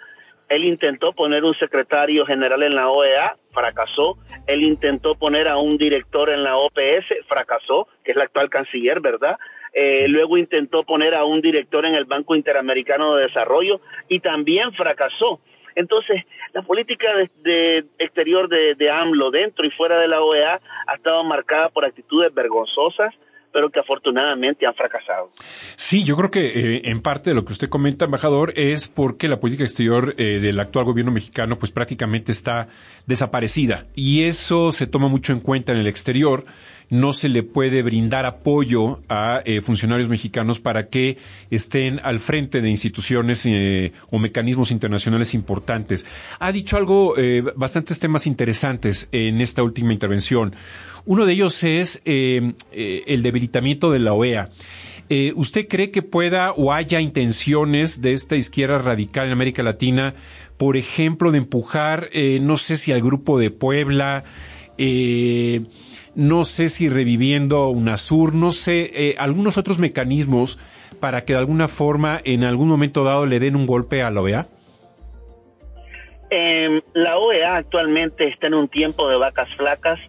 él 0.51 0.65
intentó 0.65 1.13
poner 1.13 1.46
un 1.46 1.55
secretario 1.55 2.25
general 2.25 2.62
en 2.63 2.75
la 2.75 2.89
OEA, 2.89 3.38
fracasó. 3.53 4.17
Él 4.48 4.63
intentó 4.63 5.15
poner 5.15 5.48
a 5.48 5.58
un 5.58 5.77
director 5.77 6.29
en 6.29 6.43
la 6.43 6.58
OPS, 6.58 7.25
fracasó, 7.27 7.88
que 8.03 8.12
es 8.12 8.17
la 8.17 8.25
actual 8.25 8.50
canciller, 8.50 9.00
¿verdad? 9.00 9.38
Eh, 9.74 10.10
luego 10.10 10.38
intentó 10.38 10.84
poner 10.84 11.15
a 11.15 11.24
un 11.24 11.39
director 11.39 11.86
en 11.86 11.96
el 11.96 12.03
Banco 12.03 12.36
Interamericano 12.36 13.15
de 13.15 13.27
Desarrollo 13.27 13.79
y 14.10 14.20
también 14.20 14.74
fracasó. 14.74 15.39
Entonces, 15.75 16.22
la 16.51 16.63
política 16.63 17.08
de, 17.43 17.86
exterior 17.98 18.50
de, 18.50 18.75
de, 18.75 18.91
AMLO 18.91 19.31
dentro 19.31 19.65
y 19.65 19.72
fuera 19.72 20.00
de 20.00 20.10
la 20.10 20.22
OEA 20.22 20.60
ha 20.88 20.96
estado 20.96 21.24
marcada 21.24 21.70
por 21.70 21.86
actitudes 21.86 22.34
vergonzosas, 22.34 23.15
pero 23.51 23.70
que 23.70 23.79
afortunadamente 23.79 24.65
han 24.65 24.74
fracasado. 24.74 25.31
Sí, 25.75 26.03
yo 26.03 26.15
creo 26.15 26.31
que 26.31 26.48
eh, 26.48 26.81
en 26.86 27.01
parte 27.01 27.31
de 27.31 27.36
lo 27.36 27.46
que 27.46 27.53
usted 27.53 27.70
comenta, 27.70 28.05
embajador, 28.05 28.53
es 28.55 28.88
porque 28.88 29.27
la 29.27 29.39
política 29.39 29.63
exterior 29.63 30.15
eh, 30.17 30.39
del 30.39 30.60
actual 30.60 30.86
gobierno 30.86 31.12
mexicano 31.12 31.58
pues 31.58 31.72
prácticamente 31.72 32.31
está 32.31 32.67
desaparecida 33.05 33.86
y 33.96 34.24
eso 34.24 34.72
se 34.72 34.88
toma 34.88 35.08
mucho 35.08 35.34
en 35.34 35.39
cuenta 35.39 35.72
en 35.72 35.79
el 35.79 35.88
exterior 35.88 36.46
no 36.91 37.13
se 37.13 37.29
le 37.29 37.41
puede 37.41 37.81
brindar 37.81 38.25
apoyo 38.25 39.00
a 39.07 39.41
eh, 39.45 39.62
funcionarios 39.62 40.10
mexicanos 40.10 40.60
para 40.60 40.88
que 40.88 41.17
estén 41.50 42.01
al 42.03 42.19
frente 42.19 42.62
de 42.62 42.69
instituciones 42.69 43.45
eh, 43.45 43.93
o 44.12 44.19
mecanismos 44.19 44.71
internacionales 44.71 45.33
importantes. 45.33 46.05
Ha 46.39 46.51
dicho 46.51 46.75
algo, 46.75 47.17
eh, 47.17 47.43
bastantes 47.55 48.00
temas 48.00 48.27
interesantes 48.27 49.07
en 49.13 49.39
esta 49.39 49.63
última 49.63 49.93
intervención. 49.93 50.53
Uno 51.05 51.25
de 51.25 51.33
ellos 51.33 51.63
es 51.63 52.01
el 52.05 53.24
debilitamiento 53.24 53.91
de 53.91 54.00
la 54.00 54.13
OEA. 54.13 54.50
¿Usted 55.36 55.67
cree 55.67 55.89
que 55.89 56.03
pueda 56.03 56.51
o 56.51 56.71
haya 56.71 57.01
intenciones 57.01 58.01
de 58.01 58.13
esta 58.13 58.36
izquierda 58.36 58.77
radical 58.77 59.25
en 59.25 59.31
América 59.31 59.63
Latina, 59.63 60.13
por 60.57 60.77
ejemplo, 60.77 61.31
de 61.31 61.39
empujar, 61.39 62.12
no 62.41 62.55
sé 62.55 62.77
si 62.77 62.91
al 62.91 63.01
grupo 63.01 63.39
de 63.39 63.50
Puebla, 63.50 64.25
no 66.15 66.44
sé 66.44 66.70
si 66.70 66.89
reviviendo 66.89 67.70
UNASUR, 67.70 68.34
no 68.34 68.51
sé, 68.51 68.91
eh, 68.94 69.15
algunos 69.18 69.58
otros 69.58 69.80
mecanismos 69.80 70.60
para 71.00 71.25
que 71.25 71.34
de 71.34 71.39
alguna 71.39 71.68
forma 71.68 72.20
en 72.24 72.44
algún 72.44 72.68
momento 72.68 73.03
dado 73.03 73.25
le 73.25 73.39
den 73.39 73.56
un 73.56 73.65
golpe 73.65 74.03
a 74.03 74.12
la 74.12 74.22
OEA? 74.22 74.48
Em, 76.30 76.82
la 76.94 77.18
OEA 77.18 77.58
actualmente 77.58 78.27
está 78.27 78.48
en 78.48 78.53
un 78.53 78.70
tiempo 78.70 79.10
de 79.10 79.18
vacas 79.18 79.50
flacas, 79.58 80.00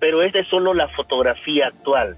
pero 0.00 0.22
es 0.22 0.32
solo 0.48 0.74
la 0.74 0.88
fotografía 0.88 1.68
actual. 1.68 2.16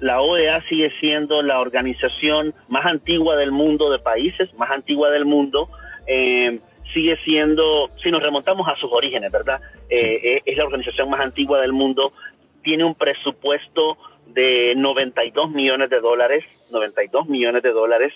La 0.00 0.20
OEA 0.20 0.62
sigue 0.68 0.90
siendo 1.00 1.42
la 1.42 1.60
organización 1.60 2.54
más 2.68 2.86
antigua 2.86 3.36
del 3.36 3.52
mundo 3.52 3.90
de 3.90 3.98
países, 3.98 4.52
más 4.54 4.70
antigua 4.70 5.10
del 5.10 5.26
mundo. 5.26 5.68
Em, 6.06 6.60
sigue 6.92 7.16
siendo, 7.24 7.90
si 8.02 8.10
nos 8.10 8.22
remontamos 8.22 8.66
a 8.68 8.76
sus 8.76 8.90
orígenes, 8.92 9.30
¿verdad? 9.30 9.60
Eh, 9.88 10.20
eh, 10.22 10.42
es 10.44 10.56
la 10.56 10.64
organización 10.64 11.10
más 11.10 11.20
antigua 11.20 11.60
del 11.60 11.72
mundo, 11.72 12.12
tiene 12.62 12.84
un 12.84 12.94
presupuesto 12.94 13.98
de 14.26 14.74
92 14.76 15.50
millones 15.50 15.90
de 15.90 16.00
dólares, 16.00 16.44
92 16.70 17.28
millones 17.28 17.62
de 17.62 17.70
dólares, 17.70 18.12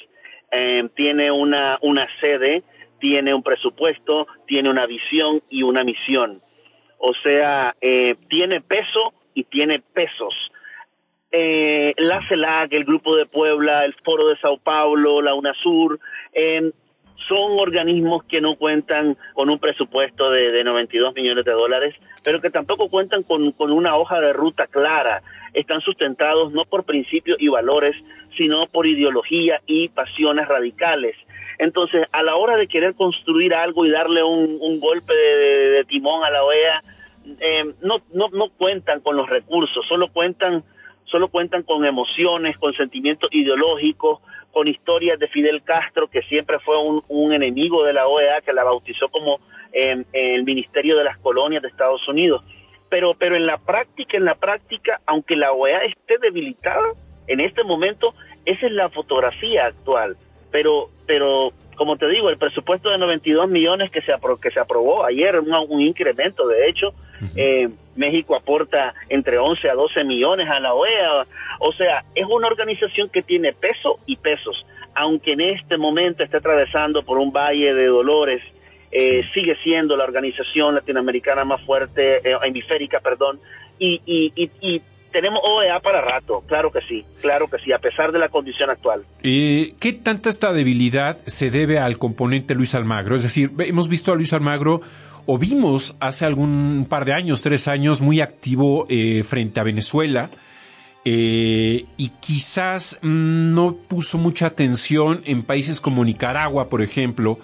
eh, 0.52 0.88
tiene 0.94 1.30
una, 1.30 1.78
una 1.82 2.06
sede, 2.20 2.62
tiene 3.00 3.34
un 3.34 3.42
presupuesto, 3.42 4.26
tiene 4.46 4.70
una 4.70 4.86
visión 4.86 5.42
y 5.48 5.62
una 5.62 5.84
misión. 5.84 6.40
O 6.98 7.12
sea, 7.22 7.74
eh, 7.80 8.16
tiene 8.28 8.60
peso 8.60 9.12
y 9.34 9.44
tiene 9.44 9.80
pesos. 9.80 10.34
Eh, 11.30 11.94
la 11.98 12.20
CELAC, 12.28 12.72
el 12.72 12.84
Grupo 12.84 13.16
de 13.16 13.26
Puebla, 13.26 13.84
el 13.84 13.94
Foro 14.04 14.28
de 14.28 14.38
Sao 14.38 14.58
Paulo, 14.58 15.20
la 15.20 15.34
UNASUR, 15.34 15.98
eh, 16.32 16.70
son 17.28 17.58
organismos 17.58 18.24
que 18.24 18.40
no 18.40 18.56
cuentan 18.56 19.16
con 19.34 19.48
un 19.48 19.58
presupuesto 19.58 20.30
de, 20.30 20.50
de 20.50 20.64
92 20.64 21.14
millones 21.14 21.44
de 21.44 21.52
dólares, 21.52 21.94
pero 22.22 22.40
que 22.40 22.50
tampoco 22.50 22.88
cuentan 22.88 23.22
con, 23.22 23.52
con 23.52 23.70
una 23.72 23.96
hoja 23.96 24.20
de 24.20 24.32
ruta 24.32 24.66
clara. 24.66 25.22
Están 25.52 25.80
sustentados 25.80 26.52
no 26.52 26.64
por 26.64 26.84
principios 26.84 27.40
y 27.40 27.48
valores, 27.48 27.96
sino 28.36 28.66
por 28.66 28.86
ideología 28.86 29.60
y 29.66 29.88
pasiones 29.88 30.48
radicales. 30.48 31.16
Entonces, 31.58 32.06
a 32.12 32.22
la 32.22 32.36
hora 32.36 32.56
de 32.56 32.66
querer 32.66 32.94
construir 32.94 33.54
algo 33.54 33.86
y 33.86 33.90
darle 33.90 34.22
un, 34.22 34.58
un 34.60 34.80
golpe 34.80 35.14
de, 35.14 35.84
timón 35.84 36.24
a 36.24 36.30
la 36.30 36.42
OEA, 36.42 36.82
eh, 37.40 37.74
no, 37.80 37.98
no, 38.12 38.28
no 38.32 38.48
cuentan 38.50 39.00
con 39.00 39.16
los 39.16 39.28
recursos, 39.28 39.86
solo 39.86 40.08
cuentan, 40.08 40.64
solo 41.04 41.28
cuentan 41.28 41.62
con 41.62 41.84
emociones, 41.84 42.58
con 42.58 42.74
sentimientos 42.74 43.30
ideológicos, 43.32 44.20
con 44.54 44.68
historias 44.68 45.18
de 45.18 45.26
Fidel 45.28 45.62
Castro, 45.64 46.08
que 46.08 46.22
siempre 46.22 46.60
fue 46.60 46.76
un, 47.08 47.32
enemigo 47.32 47.84
de 47.84 47.92
la 47.92 48.06
OEA, 48.06 48.40
que 48.40 48.52
la 48.52 48.62
bautizó 48.62 49.08
como 49.08 49.40
eh, 49.72 50.04
el 50.12 50.44
Ministerio 50.44 50.96
de 50.96 51.02
las 51.02 51.18
Colonias 51.18 51.60
de 51.60 51.68
Estados 51.68 52.06
Unidos. 52.06 52.42
Pero, 52.88 53.14
pero 53.14 53.34
en 53.34 53.46
la 53.46 53.58
práctica, 53.58 54.16
en 54.16 54.24
la 54.24 54.36
práctica, 54.36 55.00
aunque 55.06 55.34
la 55.34 55.52
OEA 55.52 55.84
esté 55.84 56.18
debilitada, 56.18 56.92
en 57.26 57.40
este 57.40 57.64
momento, 57.64 58.14
esa 58.44 58.66
es 58.66 58.72
la 58.72 58.88
fotografía 58.90 59.66
actual. 59.66 60.16
Pero, 60.54 60.88
pero 61.04 61.52
como 61.74 61.96
te 61.96 62.06
digo, 62.06 62.30
el 62.30 62.38
presupuesto 62.38 62.88
de 62.88 62.96
92 62.96 63.48
millones 63.48 63.90
que 63.90 64.02
se, 64.02 64.12
apro 64.12 64.36
que 64.36 64.52
se 64.52 64.60
aprobó 64.60 65.04
ayer, 65.04 65.36
un, 65.40 65.52
un 65.52 65.80
incremento, 65.80 66.46
de 66.46 66.68
hecho, 66.68 66.94
eh, 67.34 67.68
México 67.96 68.36
aporta 68.36 68.94
entre 69.08 69.36
11 69.36 69.68
a 69.68 69.74
12 69.74 70.04
millones 70.04 70.48
a 70.48 70.60
la 70.60 70.72
OEA, 70.72 71.26
o 71.58 71.72
sea, 71.72 72.04
es 72.14 72.24
una 72.24 72.46
organización 72.46 73.08
que 73.08 73.22
tiene 73.22 73.52
peso 73.52 73.98
y 74.06 74.14
pesos, 74.14 74.64
aunque 74.94 75.32
en 75.32 75.40
este 75.40 75.76
momento 75.76 76.22
esté 76.22 76.36
atravesando 76.36 77.02
por 77.02 77.18
un 77.18 77.32
valle 77.32 77.74
de 77.74 77.86
dolores, 77.86 78.40
eh, 78.92 79.24
sigue 79.34 79.56
siendo 79.64 79.96
la 79.96 80.04
organización 80.04 80.76
latinoamericana 80.76 81.44
más 81.44 81.60
fuerte, 81.62 82.18
eh, 82.18 82.38
hemisférica, 82.44 83.00
perdón, 83.00 83.40
y, 83.80 84.00
y, 84.06 84.32
y, 84.36 84.50
y 84.60 84.82
tenemos 85.14 85.40
OEA 85.44 85.78
para 85.78 86.00
rato, 86.00 86.42
claro 86.48 86.72
que 86.72 86.80
sí, 86.88 87.04
claro 87.22 87.48
que 87.48 87.58
sí, 87.60 87.70
a 87.72 87.78
pesar 87.78 88.10
de 88.10 88.18
la 88.18 88.30
condición 88.30 88.68
actual. 88.68 89.04
Eh, 89.22 89.74
¿Qué 89.78 89.92
tanta 89.92 90.28
esta 90.28 90.52
debilidad 90.52 91.18
se 91.24 91.52
debe 91.52 91.78
al 91.78 91.98
componente 91.98 92.56
Luis 92.56 92.74
Almagro? 92.74 93.14
Es 93.14 93.22
decir, 93.22 93.52
hemos 93.60 93.88
visto 93.88 94.10
a 94.10 94.16
Luis 94.16 94.32
Almagro 94.32 94.80
o 95.26 95.38
vimos 95.38 95.96
hace 96.00 96.26
algún 96.26 96.88
par 96.88 97.04
de 97.04 97.12
años, 97.12 97.42
tres 97.42 97.68
años, 97.68 98.00
muy 98.00 98.20
activo 98.20 98.86
eh, 98.88 99.22
frente 99.22 99.60
a 99.60 99.62
Venezuela. 99.62 100.30
Eh, 101.04 101.84
y 101.96 102.08
quizás 102.20 102.98
mm, 103.00 103.54
no 103.54 103.76
puso 103.76 104.18
mucha 104.18 104.46
atención 104.46 105.22
en 105.26 105.44
países 105.44 105.80
como 105.80 106.04
Nicaragua, 106.04 106.68
por 106.68 106.82
ejemplo, 106.82 107.38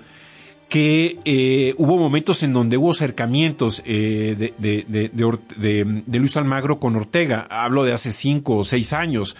que 0.71 1.19
eh, 1.25 1.75
hubo 1.77 1.99
momentos 1.99 2.43
en 2.45 2.53
donde 2.53 2.77
hubo 2.77 2.93
acercamientos 2.93 3.83
eh, 3.85 4.37
de, 4.37 4.85
de, 4.87 6.19
Luis 6.19 6.37
Almagro 6.37 6.79
con 6.79 6.95
Ortega. 6.97 7.47
Hablo 7.51 7.85
de 7.85 7.93
hace 7.93 8.13
cinco 8.13 8.57
o 8.57 8.63
seis 8.63 8.93
años. 8.93 9.37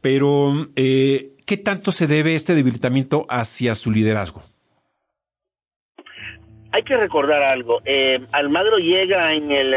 Pero, 0.00 0.68
eh, 0.74 1.32
¿qué 1.46 1.58
tanto 1.58 1.92
se 1.92 2.06
debe 2.06 2.34
este 2.34 2.54
debilitamiento 2.54 3.26
hacia 3.28 3.74
su 3.74 3.92
liderazgo? 3.92 4.42
Hay 6.72 6.82
que 6.84 6.96
recordar 6.96 7.42
algo. 7.42 7.82
Eh, 7.84 8.18
Almagro 8.32 8.78
llega 8.78 9.34
en 9.34 9.52
el 9.52 9.74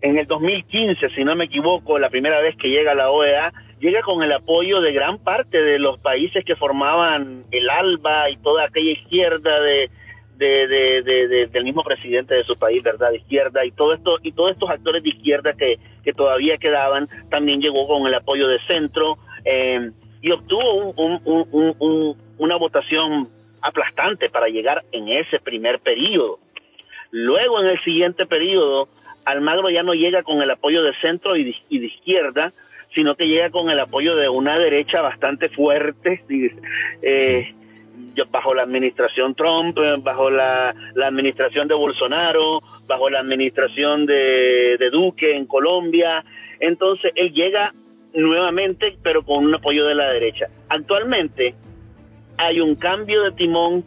en 0.00 0.16
el 0.16 0.26
2015, 0.26 1.08
si 1.10 1.24
no 1.24 1.34
me 1.34 1.46
equivoco, 1.46 1.98
la 1.98 2.10
primera 2.10 2.40
vez 2.40 2.54
que 2.56 2.68
llega 2.68 2.92
a 2.92 2.94
la 2.94 3.10
OEA 3.10 3.52
llega 3.80 4.02
con 4.02 4.22
el 4.22 4.32
apoyo 4.32 4.80
de 4.80 4.92
gran 4.92 5.18
parte 5.18 5.62
de 5.62 5.78
los 5.78 5.98
países 6.00 6.44
que 6.44 6.56
formaban 6.56 7.44
el 7.50 7.70
ALBA 7.70 8.30
y 8.30 8.36
toda 8.38 8.64
aquella 8.64 8.92
izquierda 8.92 9.60
de, 9.60 9.90
de, 10.36 11.02
de, 11.02 11.46
del 11.46 11.64
mismo 11.64 11.82
presidente 11.82 12.34
de 12.34 12.44
su 12.44 12.56
país, 12.56 12.82
¿verdad? 12.82 13.12
Izquierda 13.12 13.64
y 13.64 13.72
todo 13.72 13.94
esto 13.94 14.18
y 14.22 14.32
todos 14.32 14.52
estos 14.52 14.70
actores 14.70 15.02
de 15.02 15.10
izquierda 15.10 15.52
que, 15.54 15.78
todavía 16.16 16.56
quedaban, 16.56 17.06
también 17.28 17.60
llegó 17.60 17.86
con 17.86 18.06
el 18.06 18.14
apoyo 18.14 18.48
de 18.48 18.58
centro 18.66 19.18
eh, 19.44 19.90
y 20.22 20.30
obtuvo 20.30 20.92
un, 20.92 21.20
un, 21.24 21.76
un, 21.78 22.16
una 22.38 22.56
votación 22.56 23.28
aplastante 23.60 24.30
para 24.30 24.48
llegar 24.48 24.84
en 24.92 25.08
ese 25.08 25.38
primer 25.38 25.80
periodo. 25.80 26.38
Luego, 27.10 27.60
en 27.60 27.68
el 27.68 27.84
siguiente 27.84 28.24
periodo, 28.24 28.88
Almagro 29.26 29.68
ya 29.68 29.82
no 29.82 29.92
llega 29.92 30.22
con 30.22 30.40
el 30.40 30.50
apoyo 30.50 30.82
de 30.82 30.94
centro 31.02 31.36
y 31.36 31.44
de 31.44 31.86
izquierda, 31.86 32.52
sino 32.94 33.14
que 33.16 33.26
llega 33.26 33.50
con 33.50 33.70
el 33.70 33.80
apoyo 33.80 34.16
de 34.16 34.28
una 34.28 34.58
derecha 34.58 35.00
bastante 35.00 35.48
fuerte, 35.48 36.24
eh, 37.02 37.54
bajo 38.30 38.54
la 38.54 38.62
administración 38.62 39.34
Trump, 39.34 39.78
eh, 39.78 39.96
bajo 39.98 40.30
la, 40.30 40.74
administración 41.04 41.68
de 41.68 41.74
Bolsonaro, 41.74 42.60
bajo 42.86 43.10
la 43.10 43.20
administración 43.20 44.06
de, 44.06 44.76
de 44.78 44.90
Duque 44.90 45.36
en 45.36 45.46
Colombia. 45.46 46.24
Entonces 46.60 47.12
él 47.14 47.32
llega 47.32 47.72
nuevamente, 48.14 48.96
pero 49.02 49.22
con 49.22 49.44
un 49.44 49.54
apoyo 49.54 49.86
de 49.86 49.94
la 49.94 50.10
derecha. 50.10 50.46
Actualmente 50.68 51.54
hay 52.36 52.60
un 52.60 52.76
cambio 52.76 53.22
de 53.24 53.32
timón, 53.32 53.84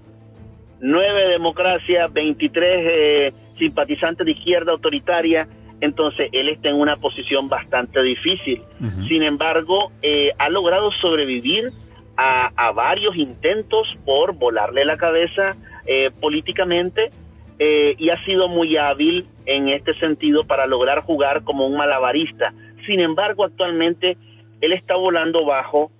nueve 0.80 1.28
democracias, 1.30 2.12
23 2.12 2.70
eh, 2.70 3.34
simpatizantes 3.58 4.26
de 4.26 4.32
izquierda 4.32 4.72
autoritaria, 4.72 5.48
entonces 5.82 6.30
él 6.32 6.50
está 6.50 6.70
en 6.70 6.76
una 6.76 6.98
posición 6.98 7.50
bastante 7.50 8.02
difícil. 8.02 8.62
Uh 8.80 8.86
-huh. 8.86 9.08
Sin 9.08 9.24
embargo, 9.24 9.92
eh, 10.02 10.32
ha 10.38 10.50
logrado 10.50 10.92
sobrevivir 10.94 11.72
a, 12.18 12.52
a, 12.56 12.72
varios 12.72 13.16
intentos 13.16 13.88
por 14.06 14.34
volarle 14.36 14.86
la 14.86 14.98
cabeza 14.98 15.56
eh, 15.86 16.12
políticamente 16.20 17.10
eh, 17.58 17.96
y 17.98 18.10
ha 18.10 18.24
sido 18.24 18.48
muy 18.48 18.78
hábil 18.78 19.26
en 19.48 19.70
este 19.70 19.96
sentido 19.96 20.44
para 20.46 20.68
lograr 20.68 21.02
jugar 21.02 21.44
como 21.44 21.66
un 21.66 21.76
malabarista. 21.76 22.54
Sin 22.86 23.00
embargo, 23.00 23.46
actualmente 23.46 24.18
él 24.62 24.74
está 24.74 24.96
volando 24.96 25.44
bajo 25.44 25.92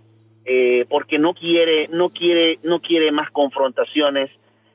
eh, 0.46 0.86
porque 0.90 1.18
no 1.18 1.34
quiere, 1.34 1.88
no 1.88 2.10
quiere, 2.10 2.60
no 2.64 2.80
quiere 2.80 3.12
más 3.12 3.32
confrontaciones 3.32 4.30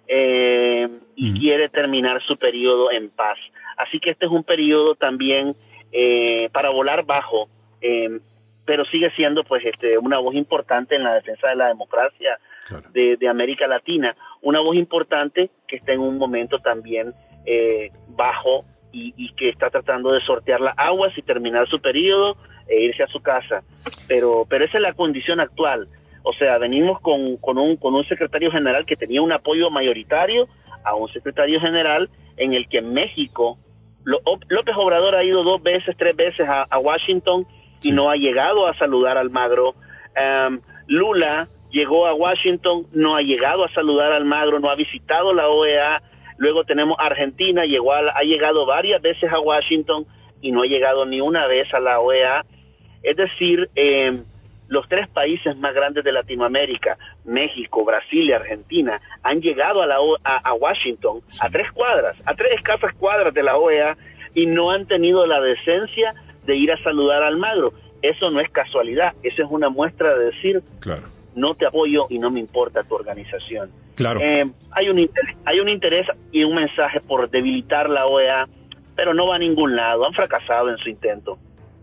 y 0.08 1.40
quiere 1.40 1.68
terminar 1.68 2.22
su 2.22 2.36
periodo 2.36 2.92
en 2.92 3.10
paz. 3.10 3.38
Así 3.76 4.00
que 4.00 4.10
este 4.10 4.26
es 4.26 4.32
un 4.32 4.44
periodo 4.44 4.94
también 4.94 5.56
eh, 5.92 6.48
para 6.52 6.70
volar 6.70 7.04
bajo, 7.04 7.48
eh, 7.80 8.20
pero 8.64 8.84
sigue 8.86 9.10
siendo 9.12 9.44
pues 9.44 9.64
este 9.64 9.98
una 9.98 10.18
voz 10.18 10.34
importante 10.34 10.96
en 10.96 11.04
la 11.04 11.14
defensa 11.14 11.48
de 11.48 11.56
la 11.56 11.68
democracia 11.68 12.38
claro. 12.66 12.88
de, 12.92 13.16
de, 13.16 13.28
América 13.28 13.66
Latina, 13.66 14.16
una 14.42 14.60
voz 14.60 14.76
importante 14.76 15.50
que 15.68 15.76
está 15.76 15.92
en 15.92 16.00
un 16.00 16.18
momento 16.18 16.58
también 16.58 17.14
eh, 17.44 17.90
bajo 18.08 18.64
y, 18.92 19.14
y, 19.16 19.32
que 19.34 19.50
está 19.50 19.70
tratando 19.70 20.12
de 20.12 20.20
sortear 20.22 20.60
las 20.60 20.74
aguas 20.76 21.16
y 21.16 21.22
terminar 21.22 21.68
su 21.68 21.80
periodo 21.80 22.36
e 22.66 22.80
irse 22.80 23.02
a 23.02 23.08
su 23.08 23.20
casa. 23.20 23.62
Pero, 24.08 24.46
pero 24.48 24.64
esa 24.64 24.78
es 24.78 24.82
la 24.82 24.94
condición 24.94 25.38
actual. 25.40 25.88
O 26.22 26.32
sea, 26.32 26.58
venimos 26.58 27.00
con, 27.00 27.36
con, 27.36 27.58
un, 27.58 27.76
con 27.76 27.94
un 27.94 28.04
secretario 28.08 28.50
general 28.50 28.84
que 28.84 28.96
tenía 28.96 29.22
un 29.22 29.32
apoyo 29.32 29.70
mayoritario 29.70 30.48
a 30.82 30.94
un 30.94 31.08
secretario 31.12 31.60
general 31.60 32.10
en 32.36 32.52
el 32.52 32.68
que 32.68 32.82
México, 32.82 33.58
López 34.06 34.76
Obrador 34.76 35.16
ha 35.16 35.24
ido 35.24 35.42
dos 35.42 35.60
veces, 35.62 35.96
tres 35.98 36.14
veces 36.14 36.48
a, 36.48 36.62
a 36.62 36.78
Washington 36.78 37.44
y 37.82 37.88
sí. 37.88 37.92
no 37.92 38.08
ha 38.08 38.16
llegado 38.16 38.68
a 38.68 38.74
saludar 38.78 39.18
al 39.18 39.30
Magro. 39.30 39.74
Um, 40.16 40.60
Lula 40.86 41.48
llegó 41.70 42.06
a 42.06 42.14
Washington, 42.14 42.86
no 42.92 43.16
ha 43.16 43.22
llegado 43.22 43.64
a 43.64 43.72
saludar 43.72 44.12
al 44.12 44.24
Magro, 44.24 44.60
no 44.60 44.70
ha 44.70 44.76
visitado 44.76 45.34
la 45.34 45.48
OEA. 45.48 46.02
Luego 46.38 46.64
tenemos 46.64 46.96
Argentina, 47.00 47.64
llegó 47.64 47.92
a, 47.92 47.98
ha 48.14 48.22
llegado 48.22 48.64
varias 48.64 49.02
veces 49.02 49.30
a 49.32 49.40
Washington 49.40 50.06
y 50.40 50.52
no 50.52 50.62
ha 50.62 50.66
llegado 50.66 51.04
ni 51.04 51.20
una 51.20 51.48
vez 51.48 51.72
a 51.74 51.80
la 51.80 51.98
OEA. 51.98 52.44
Es 53.02 53.16
decir, 53.16 53.68
eh, 53.74 54.22
los 54.68 54.88
tres 54.88 55.08
países 55.08 55.56
más 55.56 55.74
grandes 55.74 56.04
de 56.04 56.12
Latinoamérica, 56.12 56.98
México, 57.24 57.84
Brasil 57.84 58.28
y 58.28 58.32
Argentina, 58.32 59.00
han 59.22 59.40
llegado 59.40 59.82
a, 59.82 59.86
la 59.86 60.00
o 60.00 60.16
a, 60.24 60.36
a 60.36 60.54
Washington 60.54 61.20
sí. 61.28 61.40
a 61.42 61.50
tres 61.50 61.70
cuadras, 61.72 62.16
a 62.24 62.34
tres 62.34 62.52
escasas 62.54 62.94
cuadras 62.94 63.32
de 63.32 63.42
la 63.42 63.56
OEA 63.56 63.96
y 64.34 64.46
no 64.46 64.70
han 64.70 64.86
tenido 64.86 65.26
la 65.26 65.40
decencia 65.40 66.14
de 66.44 66.56
ir 66.56 66.70
a 66.72 66.82
saludar 66.82 67.22
al 67.22 67.36
Magro. 67.36 67.72
Eso 68.02 68.30
no 68.30 68.40
es 68.40 68.50
casualidad, 68.50 69.14
eso 69.22 69.42
es 69.42 69.50
una 69.50 69.68
muestra 69.68 70.16
de 70.16 70.26
decir, 70.26 70.62
claro. 70.80 71.02
no 71.34 71.54
te 71.54 71.66
apoyo 71.66 72.06
y 72.08 72.18
no 72.18 72.30
me 72.30 72.40
importa 72.40 72.84
tu 72.84 72.94
organización. 72.94 73.70
Claro. 73.96 74.20
Eh, 74.20 74.46
hay, 74.72 74.88
un 74.88 74.98
interés, 74.98 75.36
hay 75.44 75.60
un 75.60 75.68
interés 75.68 76.06
y 76.30 76.44
un 76.44 76.54
mensaje 76.54 77.00
por 77.00 77.30
debilitar 77.30 77.88
la 77.88 78.06
OEA, 78.06 78.46
pero 78.94 79.14
no 79.14 79.26
va 79.26 79.36
a 79.36 79.38
ningún 79.38 79.74
lado, 79.74 80.06
han 80.06 80.12
fracasado 80.12 80.70
en 80.70 80.76
su 80.78 80.90
intento. 80.90 81.38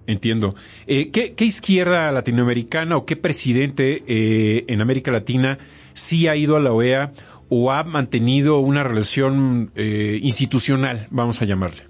Entiendo. 0.05 0.55
Eh, 0.85 1.11
¿qué, 1.11 1.33
¿qué, 1.33 1.45
izquierda 1.45 2.11
latinoamericana 2.11 2.97
o 2.97 3.05
qué 3.05 3.15
presidente 3.15 4.03
eh, 4.07 4.65
en 4.67 4.81
América 4.81 5.11
Latina 5.11 5.57
sí 5.93 6.27
ha 6.27 6.35
ido 6.35 6.57
a 6.57 6.59
la 6.59 6.73
OEA 6.73 7.11
o 7.49 7.71
ha 7.71 7.83
mantenido 7.83 8.59
una 8.59 8.83
relación 8.83 9.71
eh, 9.75 10.19
institucional, 10.21 11.07
vamos 11.11 11.41
a 11.41 11.45
llamarle? 11.45 11.83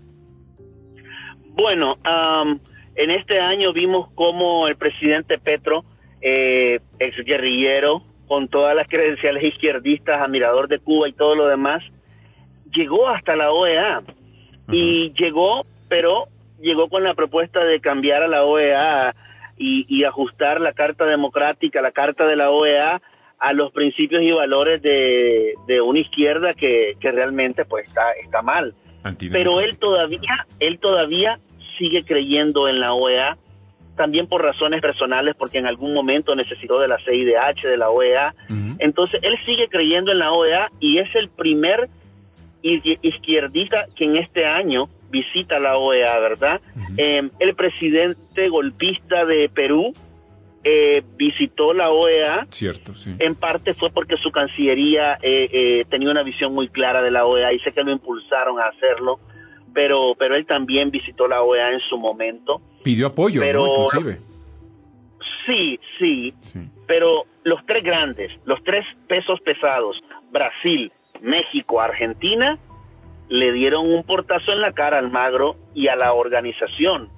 Bueno, 1.56 1.97
um, 2.04 2.60
en 2.95 3.12
este 3.12 3.39
año 3.39 3.73
vimos 3.73 4.10
cómo 4.15 4.67
el 4.67 4.76
presidente 4.76 5.38
Petro, 5.38 5.86
eh, 6.21 6.80
ex 6.99 7.15
guerrillero, 7.26 8.04
con 8.28 8.47
todas 8.47 8.76
las 8.76 8.88
credenciales 8.88 9.43
izquierdistas, 9.43 10.21
admirador 10.21 10.67
de 10.67 10.80
Cuba 10.80 11.08
y 11.08 11.13
todo 11.13 11.36
lo 11.36 11.47
demás, 11.47 11.84
llegó 12.73 13.08
hasta 13.08 13.36
la 13.36 13.52
OEA. 13.52 13.99
Uh 13.99 14.04
-huh. 14.71 14.76
Y 14.76 15.13
llegó, 15.13 15.65
pero 15.88 16.28
llegó 16.63 16.89
con 16.89 17.04
la 17.04 17.13
propuesta 17.13 17.63
de 17.63 17.80
cambiar 17.80 18.23
a 18.23 18.28
la 18.28 18.43
OEA 18.43 19.15
y, 19.58 19.86
y, 19.88 20.04
ajustar 20.04 20.60
la 20.60 20.73
Carta 20.73 21.06
Democrática, 21.06 21.82
la 21.82 21.91
Carta 21.91 22.26
de 22.26 22.36
la 22.36 22.49
OEA 22.49 23.02
a 23.38 23.54
los 23.54 23.71
principios 23.71 24.23
y 24.23 24.32
valores 24.32 24.82
de, 24.82 25.54
de 25.67 25.82
una 25.82 25.99
izquierda 25.99 26.54
que, 26.54 26.95
que 26.99 27.12
realmente 27.12 27.65
pues 27.65 27.88
está, 27.88 28.12
está 28.13 28.41
mal. 28.41 28.73
pero 29.32 29.60
él 29.60 29.78
todavía, 29.78 30.47
él 30.60 30.80
todavía 30.80 31.39
sigue 31.78 32.04
creyendo 32.06 32.67
en 32.67 32.80
la 32.80 32.93
OEA, 32.93 33.38
también 33.97 34.28
por 34.28 34.41
razones 34.41 34.82
personales, 34.82 35.36
porque 35.38 35.58
en 35.58 35.67
algún 35.67 35.93
momento 35.93 36.36
necesitó 36.36 36.80
de 36.80 36.88
la 36.88 36.97
CIDH, 36.99 37.67
de 37.67 37.78
la 37.78 37.89
OEA. 37.89 38.34
Entonces, 38.80 39.19
él 39.21 39.38
sigue 39.45 39.67
creyendo 39.67 40.12
en 40.12 40.19
la 40.19 40.32
OEA 40.32 40.71
y 40.80 40.97
es 40.97 41.13
el 41.13 41.30
primer 41.30 41.89
izquierdista 42.63 43.86
que 43.95 44.06
en 44.06 44.15
este 44.15 44.45
año 44.45 44.88
visita 45.13 45.60
la 45.60 45.78
OEA, 45.78 46.19
¿verdad? 46.19 46.60
Em, 46.97 47.30
el 47.39 47.54
presidente 47.56 48.49
golpista 48.49 49.26
de 49.26 49.47
Perú 49.47 49.93
eh, 50.63 51.04
visitó 51.15 51.71
la 51.71 51.91
OEA. 51.91 52.47
Cierto, 52.49 52.95
sí. 52.95 53.15
En 53.19 53.36
parte 53.36 53.76
fue 53.76 53.91
porque 53.91 54.17
su 54.17 54.32
cancillería 54.32 55.19
eh, 55.21 55.49
eh, 55.52 55.86
tenía 55.89 56.10
una 56.10 56.23
visión 56.23 56.54
muy 56.54 56.67
clara 56.67 57.04
de 57.04 57.12
la 57.12 57.26
OEA 57.26 57.54
y 57.54 57.60
sé 57.60 57.71
que 57.73 57.84
lo 57.84 57.91
impulsaron 57.91 58.60
a 58.60 58.69
hacerlo, 58.69 59.19
pero, 59.71 60.15
pero 60.17 60.36
él 60.36 60.47
también 60.47 60.89
visitó 60.89 61.28
la 61.28 61.43
OEA 61.43 61.73
en 61.73 61.80
su 61.82 61.97
momento. 61.97 62.60
Pidió 62.84 63.08
apoyo, 63.08 63.41
pero, 63.41 63.67
inclusive. 63.67 64.19
Sí, 65.45 65.80
sí, 65.99 66.34
sí, 66.41 66.60
pero 66.88 67.26
los 67.43 67.63
tres 67.65 67.84
grandes, 67.84 68.32
los 68.45 68.63
tres 68.63 68.86
pesos 69.08 69.39
pesados, 69.41 70.02
Brasil, 70.32 70.91
México, 71.21 71.82
Argentina, 71.82 72.58
le 73.33 73.51
dieron 73.51 73.91
un 73.91 74.03
portazo 74.03 74.51
en 74.51 74.61
la 74.61 74.73
cara 74.73 74.99
al 74.99 75.09
Magro 75.09 75.55
y 75.73 75.87
a 75.87 75.95
la 75.95 76.13
organización, 76.13 77.09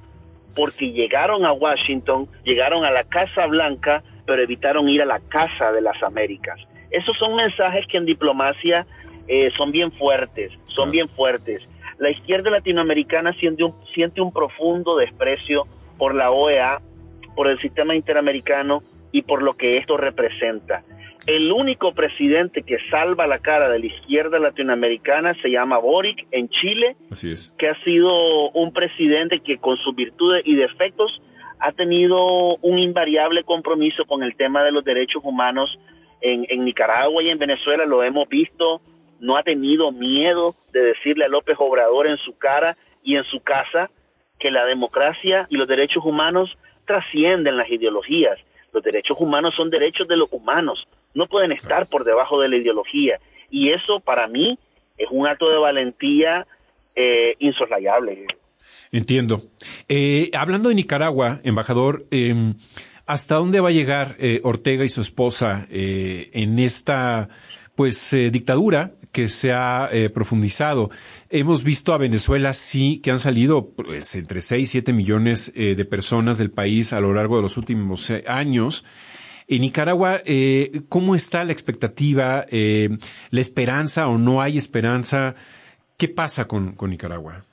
porque 0.56 0.94
llegaron 0.94 1.44
a 1.44 1.52
Washington, 1.52 2.30
llegaron 2.46 2.86
a 2.86 2.92
la 2.92 3.04
Casa 3.04 3.46
Blanca, 3.48 4.02
pero 4.26 4.42
evitaron 4.42 4.88
ir 4.88 5.02
a 5.02 5.06
la 5.06 5.20
Casa 5.20 5.74
de 5.74 5.82
las 5.82 6.02
Américas. 6.02 6.58
Esos 6.90 7.18
son 7.18 7.36
mensajes 7.36 7.86
que 7.88 7.98
en 7.98 8.06
diplomacia 8.06 8.88
eh, 9.28 9.52
son 9.58 9.74
bien 9.74 9.92
fuertes, 9.92 10.54
son 10.68 10.90
bien 10.90 11.10
fuertes. 11.10 11.62
La 11.98 12.12
izquierda 12.12 12.50
latinoamericana 12.50 13.34
siente 13.34 13.66
un, 13.66 13.76
siente 13.94 14.22
un 14.22 14.32
profundo 14.32 14.96
desprecio 14.96 15.68
por 15.98 16.16
la 16.16 16.32
OEA, 16.32 16.80
por 17.36 17.50
el 17.50 17.60
sistema 17.60 17.94
interamericano 17.94 18.84
y 19.12 19.24
por 19.24 19.44
lo 19.44 19.58
que 19.58 19.80
esto 19.80 19.98
representa. 19.98 20.82
El 21.26 21.52
único 21.52 21.94
presidente 21.94 22.62
que 22.62 22.78
salva 22.92 23.26
la 23.26 23.40
cara 23.40 23.68
de 23.70 23.80
la 23.80 23.86
izquierda 23.88 24.38
latinoamericana 24.38 25.34
se 25.42 25.50
llama 25.50 25.80
Boric 25.80 26.28
en 26.32 26.50
Chile, 26.50 26.96
Así 27.10 27.32
es. 27.32 27.52
que 27.58 27.68
ha 27.68 27.84
sido 27.84 28.52
un 28.52 28.72
presidente 28.72 29.40
que 29.40 29.58
con 29.58 29.76
sus 29.78 29.96
virtudes 29.96 30.44
y 30.46 30.56
defectos 30.56 31.22
ha 31.60 31.72
tenido 31.72 32.58
un 32.58 32.78
invariable 32.78 33.44
compromiso 33.44 34.06
con 34.06 34.22
el 34.22 34.36
tema 34.36 34.64
de 34.64 34.72
los 34.72 34.84
derechos 34.84 35.24
humanos 35.26 35.80
en, 36.22 36.46
en 36.50 36.64
Nicaragua 36.64 37.24
y 37.24 37.30
en 37.30 37.40
Venezuela, 37.40 37.86
lo 37.86 38.04
hemos 38.04 38.30
visto, 38.30 38.82
no 39.20 39.36
ha 39.36 39.44
tenido 39.44 39.92
miedo 39.92 40.56
de 40.74 40.82
decirle 40.82 41.26
a 41.26 41.30
López 41.30 41.56
Obrador 41.60 42.08
en 42.08 42.18
su 42.18 42.38
cara 42.38 42.78
y 43.04 43.16
en 43.16 43.24
su 43.24 43.40
casa 43.40 43.90
que 44.40 44.52
la 44.52 44.66
democracia 44.66 45.48
y 45.50 45.56
los 45.56 45.68
derechos 45.68 46.04
humanos 46.06 46.56
trascienden 46.86 47.58
las 47.58 47.70
ideologías. 47.70 48.38
Los 48.76 48.84
derechos 48.84 49.16
humanos 49.22 49.54
son 49.56 49.70
derechos 49.70 50.06
de 50.06 50.18
los 50.18 50.28
humanos, 50.34 50.86
no 51.14 51.28
pueden 51.28 51.54
estar 51.54 51.88
por 51.88 52.04
debajo 52.04 52.42
de 52.42 52.50
la 52.50 52.58
ideología. 52.58 53.22
Y 53.50 53.72
eso 53.72 54.02
para 54.02 54.28
mí 54.28 54.60
es 54.98 55.08
un 55.12 55.26
acto 55.26 55.50
de 55.50 55.58
valentía 55.58 56.46
eh, 56.94 57.36
insoslayable. 57.40 58.26
Entiendo. 58.92 59.44
Eh, 59.88 60.30
hablando 60.38 60.68
de 60.68 60.76
Nicaragua, 60.76 61.40
embajador, 61.46 62.06
em, 62.12 62.56
¿hasta 63.06 63.36
dónde 63.36 63.62
va 63.62 63.70
a 63.70 63.72
llegar 63.72 64.18
eh, 64.20 64.42
Ortega 64.44 64.84
y 64.84 64.90
su 64.90 65.00
esposa 65.00 65.66
en 65.70 66.60
esta 66.60 67.30
pues 67.78 68.14
dictadura 68.30 68.92
que 69.16 69.30
se 69.30 69.54
ha 69.54 69.90
profundizado. 70.14 70.90
Hemos 71.30 71.64
visto 71.64 71.94
a 71.94 71.98
Venezuela 71.98 72.52
sí 72.52 73.00
que 73.02 73.12
han 73.12 73.20
salido 73.20 73.72
pues 73.74 74.14
entre 74.16 74.42
6 74.42 74.62
y 74.62 74.66
7 74.66 74.92
millones 74.92 75.54
de 75.56 75.86
personas 75.86 76.38
del 76.38 76.52
país 76.52 76.92
a 76.92 77.00
lo 77.00 77.14
largo 77.14 77.38
de 77.38 77.44
los 77.44 77.56
últimos 77.56 78.12
años 78.28 78.84
en 79.48 79.62
Nicaragua, 79.62 80.22
eh, 80.26 80.82
¿cómo 80.90 81.14
está 81.14 81.44
la 81.44 81.52
expectativa, 81.52 82.46
eh, 82.50 82.90
la 83.30 83.42
esperanza 83.42 84.08
o 84.08 84.18
no 84.18 84.42
hay 84.42 84.58
esperanza? 84.58 85.36
¿Qué 86.00 86.08
pasa 86.08 86.48
con, 86.48 86.76
Nicaragua? 86.90 87.44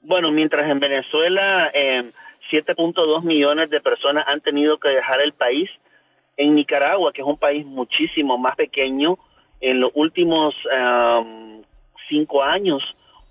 Bueno, 0.00 0.30
mientras 0.30 0.70
en 0.70 0.78
Venezuela 0.78 1.72
eh, 1.74 2.12
7.2 2.52 3.24
millones 3.24 3.68
de 3.70 3.80
personas 3.80 4.24
han 4.28 4.40
tenido 4.40 4.78
que 4.78 4.90
dejar 4.90 5.20
el 5.20 5.32
país, 5.32 5.68
en 6.36 6.54
Nicaragua, 6.54 7.12
que 7.12 7.22
es 7.22 7.26
un 7.26 7.38
país 7.38 7.64
muchísimo 7.64 8.36
más 8.36 8.56
pequeño, 8.56 9.18
en 9.60 9.80
los 9.80 9.90
últimos 9.94 10.54
um, 10.66 11.62
cinco 12.08 12.42
años, 12.42 12.82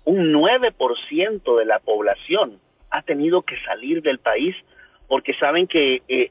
un 0.04 0.32
9% 0.32 1.58
de 1.58 1.64
la 1.64 1.78
población 1.80 2.60
ha 2.90 3.02
tenido 3.02 3.42
que 3.42 3.56
salir 3.64 4.02
del 4.02 4.18
país 4.18 4.54
porque 5.08 5.34
saben 5.34 5.66
que 5.66 6.02
eh, 6.08 6.30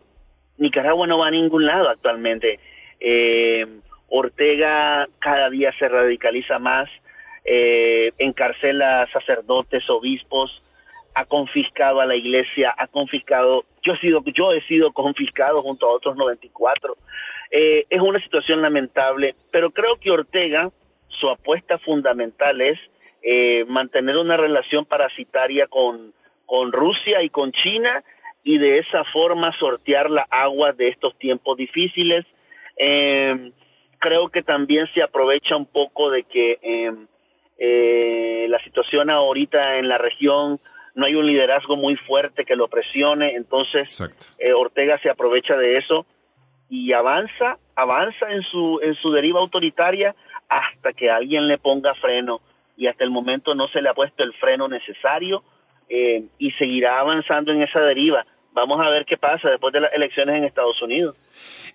Nicaragua 0.58 1.08
no 1.08 1.20
va 1.20 1.28
a 1.28 1.32
ningún 1.32 1.66
lado 1.66 1.90
actualmente. 1.90 2.60
Eh, 3.00 3.66
Ortega 4.10 5.08
cada 5.20 5.50
día 5.50 5.74
se 5.78 5.88
radicaliza 5.88 6.60
más, 6.60 6.90
eh, 7.44 8.12
encarcela 8.18 9.08
sacerdotes, 9.12 9.90
obispos, 9.90 10.62
ha 11.16 11.26
confiscado 11.26 12.02
a 12.02 12.06
la 12.06 12.16
iglesia, 12.16 12.74
ha 12.78 12.88
confiscado, 12.88 13.64
yo 13.84 13.94
he 13.94 14.00
sido, 14.00 14.24
yo 14.34 14.52
he 14.52 14.62
sido 14.68 14.92
confiscado 14.92 15.62
junto 15.62 15.88
a 15.88 15.94
otros 15.94 16.16
94. 16.18 16.98
Eh, 17.52 17.86
es 17.90 18.02
una 18.02 18.20
situación 18.20 18.62
lamentable, 18.62 19.36
pero 19.52 19.72
creo 19.72 19.98
que 19.98 20.12
Ortega, 20.12 20.72
su 21.08 21.30
apuesta 21.30 21.78
fundamental 21.80 22.62
es 22.62 22.80
eh, 23.22 23.66
mantener 23.66 24.18
una 24.18 24.38
relación 24.38 24.86
parasitaria 24.86 25.68
con, 25.68 26.14
con 26.46 26.72
Rusia 26.72 27.24
y 27.24 27.30
con 27.30 27.52
China 27.52 28.04
y 28.46 28.60
de 28.60 28.78
esa 28.78 29.04
forma 29.06 29.52
sortear 29.58 30.10
la 30.12 30.28
agua 30.30 30.72
de 30.72 30.90
estos 30.90 31.18
tiempos 31.18 31.58
difíciles. 31.58 32.26
Eh, 32.78 33.52
creo 34.00 34.30
que 34.30 34.44
también 34.44 34.88
se 34.94 35.02
aprovecha 35.02 35.56
un 35.56 35.66
poco 35.66 36.12
de 36.12 36.24
que 36.24 36.60
eh, 36.62 36.94
eh, 37.58 38.46
la 38.48 38.64
situación 38.64 39.10
ahorita 39.10 39.80
en 39.80 39.88
la 39.88 39.98
región 39.98 40.60
no 40.94 41.08
hay 41.08 41.16
un 41.16 41.26
liderazgo 41.26 41.76
muy 41.76 41.96
fuerte 41.96 42.46
que 42.46 42.56
lo 42.56 42.68
presione, 42.68 43.34
entonces 43.36 44.00
Ortega 44.56 45.00
se 45.00 45.10
aprovecha 45.10 45.58
de 45.58 45.78
eso 45.78 46.06
y 46.70 46.94
avanza, 46.94 47.58
avanza 47.76 48.32
en 48.32 48.42
su 48.44 48.80
en 48.82 48.96
su 48.96 49.12
deriva 49.12 49.40
autoritaria 49.40 50.16
hasta 50.50 50.94
que 50.94 51.10
alguien 51.10 51.48
le 51.48 51.58
ponga 51.58 51.94
freno 51.96 52.42
y 52.78 52.88
hasta 52.88 53.04
el 53.04 53.12
momento 53.12 53.56
no 53.56 53.68
se 53.68 53.82
le 53.82 53.90
ha 53.90 53.94
puesto 53.94 54.24
el 54.24 54.34
freno 54.34 54.68
necesario 54.68 55.44
y 55.88 56.52
seguirá 56.54 57.00
avanzando 57.00 57.52
en 57.52 57.62
esa 57.62 57.80
deriva 57.80 58.26
vamos 58.56 58.80
a 58.80 58.90
ver 58.90 59.06
qué 59.06 59.18
pasa 59.18 59.50
después 59.50 59.74
de 59.74 59.82
las 59.82 59.94
elecciones 59.94 60.38
en 60.38 60.46
Estados 60.46 60.82
Unidos. 60.82 61.16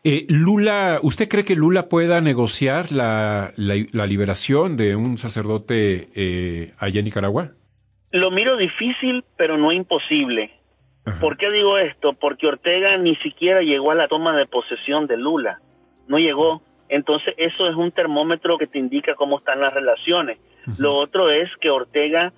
Eh, 0.02 0.24
Lula, 0.28 0.98
¿usted 1.02 1.28
cree 1.28 1.44
que 1.44 1.54
Lula 1.54 1.88
pueda 1.88 2.20
negociar 2.20 2.90
la, 2.90 3.52
la, 3.56 4.06
liberación 4.06 4.76
de 4.76 4.96
un 4.96 5.18
sacerdote 5.18 6.08
eh, 6.16 6.72
allá 6.78 6.98
en 7.00 7.04
Nicaragua? 7.04 7.50
Lo 8.10 8.30
miro 8.30 8.56
difícil, 8.56 9.22
pero 9.36 9.58
no 9.58 9.70
imposible. 9.70 10.50
¿Por 11.20 11.36
qué 11.36 11.50
digo 11.50 11.78
esto? 11.78 12.12
Porque 12.12 12.46
Ortega 12.46 12.96
ni 12.98 13.16
siquiera 13.16 13.62
llegó 13.62 13.90
a 13.90 13.94
la 13.94 14.08
toma 14.08 14.36
de 14.36 14.46
posesión 14.46 15.06
de 15.06 15.16
Lula. 15.16 15.60
No 16.06 16.18
llegó. 16.18 16.62
Entonces 16.88 17.34
eso 17.36 17.68
es 17.68 17.76
un 17.76 17.92
termómetro 17.92 18.58
que 18.58 18.66
te 18.66 18.78
indica 18.78 19.14
cómo 19.14 19.38
están 19.38 19.60
las 19.60 19.72
relaciones. 19.72 20.38
Lo 20.78 20.96
otro 20.96 21.30
es 21.30 21.48
que 21.60 21.70
Ortega 21.70 22.32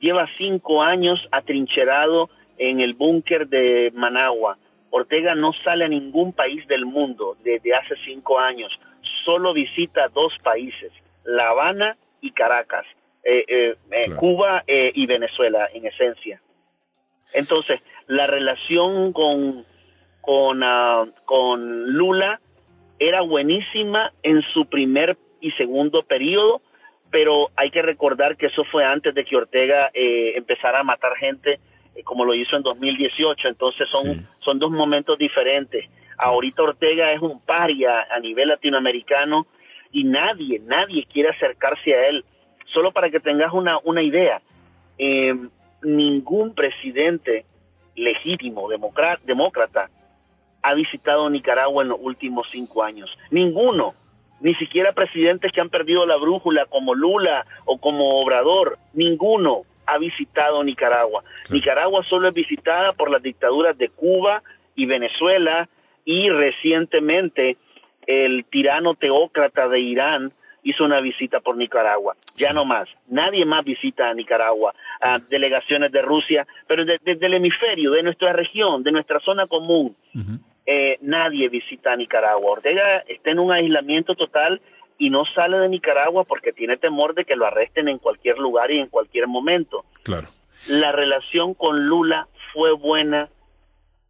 lleva 0.00 0.28
cinco 0.36 0.82
años 0.82 1.26
atrincherado 1.32 2.30
en 2.58 2.80
el 2.80 2.94
búnker 2.94 3.48
de 3.48 3.90
Managua. 3.94 4.58
Ortega 4.90 5.34
no 5.34 5.52
sale 5.64 5.84
a 5.84 5.88
ningún 5.88 6.32
país 6.32 6.66
del 6.66 6.86
mundo 6.86 7.36
desde 7.42 7.74
hace 7.74 7.94
cinco 8.04 8.38
años, 8.38 8.72
solo 9.24 9.52
visita 9.52 10.08
dos 10.08 10.32
países, 10.42 10.92
La 11.24 11.50
Habana 11.50 11.96
y 12.20 12.30
Caracas, 12.30 12.86
eh, 13.22 13.44
eh, 13.46 13.76
eh, 13.90 14.10
Cuba 14.16 14.64
y 14.66 15.06
Venezuela 15.06 15.68
en 15.72 15.86
esencia. 15.86 16.40
Entonces, 17.34 17.80
la 18.08 18.26
relación 18.26 19.12
con, 19.12 19.64
con, 20.20 20.62
ah, 20.62 21.06
con 21.24 21.92
Lula 21.92 22.40
era 22.98 23.20
buenísima 23.20 24.12
en 24.22 24.42
su 24.52 24.66
primer 24.66 25.16
y 25.40 25.52
segundo 25.52 26.02
periodo, 26.02 26.60
pero 27.10 27.50
hay 27.56 27.70
que 27.70 27.82
recordar 27.82 28.36
que 28.36 28.46
eso 28.46 28.64
fue 28.64 28.84
antes 28.84 29.14
de 29.14 29.24
que 29.24 29.36
Ortega 29.36 29.90
empezara 29.94 30.80
a 30.80 30.84
matar 30.84 31.14
gente 31.16 31.60
eh, 31.98 32.02
como 32.04 32.24
lo 32.24 32.34
hizo 32.34 32.56
en 32.56 32.62
2018. 32.62 33.48
Entonces 33.48 33.88
son, 33.90 34.26
son 34.40 34.58
dos 34.58 34.70
momentos 34.70 35.18
diferentes. 35.18 35.84
Ahorita 36.16 36.62
Ortega 36.62 37.12
es 37.12 37.20
un 37.20 37.40
paria 37.40 38.06
a 38.10 38.18
nivel 38.20 38.48
latinoamericano 38.48 39.46
y 39.92 40.04
nadie, 40.04 40.60
nadie 40.60 41.06
quiere 41.12 41.30
acercarse 41.30 41.94
a 41.94 42.08
él. 42.08 42.24
Solo 42.72 42.92
para 42.92 43.10
que 43.10 43.20
tengas 43.20 43.52
una, 43.52 43.78
una 43.84 44.02
idea, 44.02 44.42
eh, 44.98 45.34
ningún 45.82 46.54
presidente 46.54 47.44
legítimo, 47.98 48.68
demócrata, 48.68 49.90
ha 50.62 50.74
visitado 50.74 51.28
Nicaragua 51.30 51.82
en 51.82 51.90
los 51.90 51.98
últimos 52.00 52.46
cinco 52.50 52.82
años. 52.82 53.10
Ninguno. 53.30 53.94
ni 54.40 54.54
siquiera 54.54 54.92
presidentes 54.92 55.50
que 55.50 55.60
han 55.60 55.68
perdido 55.68 56.06
la 56.06 56.16
brújula 56.16 56.66
como 56.66 56.94
Lula 56.94 57.44
o 57.64 57.78
como 57.78 58.20
Obrador, 58.20 58.78
ninguno 58.94 59.62
ha 59.84 59.98
visitado 59.98 60.62
Nicaragua. 60.62 61.24
Nicaragua 61.50 62.04
solo 62.04 62.28
es 62.28 62.34
visitada 62.34 62.92
por 62.92 63.10
las 63.10 63.20
dictaduras 63.20 63.76
de 63.76 63.88
Cuba 63.88 64.44
y 64.76 64.86
Venezuela 64.86 65.68
y 66.04 66.30
recientemente 66.30 67.56
el 68.06 68.44
tirano 68.44 68.94
teócrata 68.94 69.68
de 69.68 69.80
Irán 69.80 70.32
hizo 70.62 70.84
una 70.84 71.00
visita 71.00 71.40
por 71.40 71.56
Nicaragua. 71.56 72.16
Ya 72.36 72.52
no 72.52 72.64
más. 72.64 72.88
Nadie 73.08 73.44
más 73.44 73.64
visita 73.64 74.08
a 74.08 74.14
Nicaragua. 74.14 74.74
A 75.00 75.18
delegaciones 75.18 75.92
de 75.92 76.02
Rusia, 76.02 76.46
pero 76.66 76.84
desde 76.84 77.26
el 77.26 77.34
hemisferio, 77.34 77.92
de 77.92 78.02
nuestra 78.02 78.32
región, 78.32 78.82
de 78.82 78.92
nuestra 78.92 79.20
zona 79.20 79.46
común, 79.46 79.96
eh, 80.66 80.98
nadie 81.00 81.48
visita 81.48 81.92
a 81.92 81.96
Nicaragua. 81.96 82.52
Ortega 82.52 83.04
está 83.06 83.30
en 83.30 83.38
un 83.38 83.52
aislamiento 83.52 84.14
total 84.14 84.60
y 84.98 85.10
no 85.10 85.24
sale 85.24 85.58
de 85.58 85.68
Nicaragua 85.68 86.24
porque 86.24 86.52
tiene 86.52 86.76
temor 86.76 87.14
de 87.14 87.24
que 87.24 87.36
lo 87.36 87.46
arresten 87.46 87.88
en 87.88 87.98
cualquier 87.98 88.38
lugar 88.38 88.70
y 88.70 88.80
en 88.80 88.88
cualquier 88.88 89.28
momento. 89.28 89.84
Claro. 90.02 90.28
La 90.68 90.92
relación 90.92 91.54
con 91.54 91.86
Lula 91.86 92.26
fue 92.52 92.72
buena, 92.72 93.28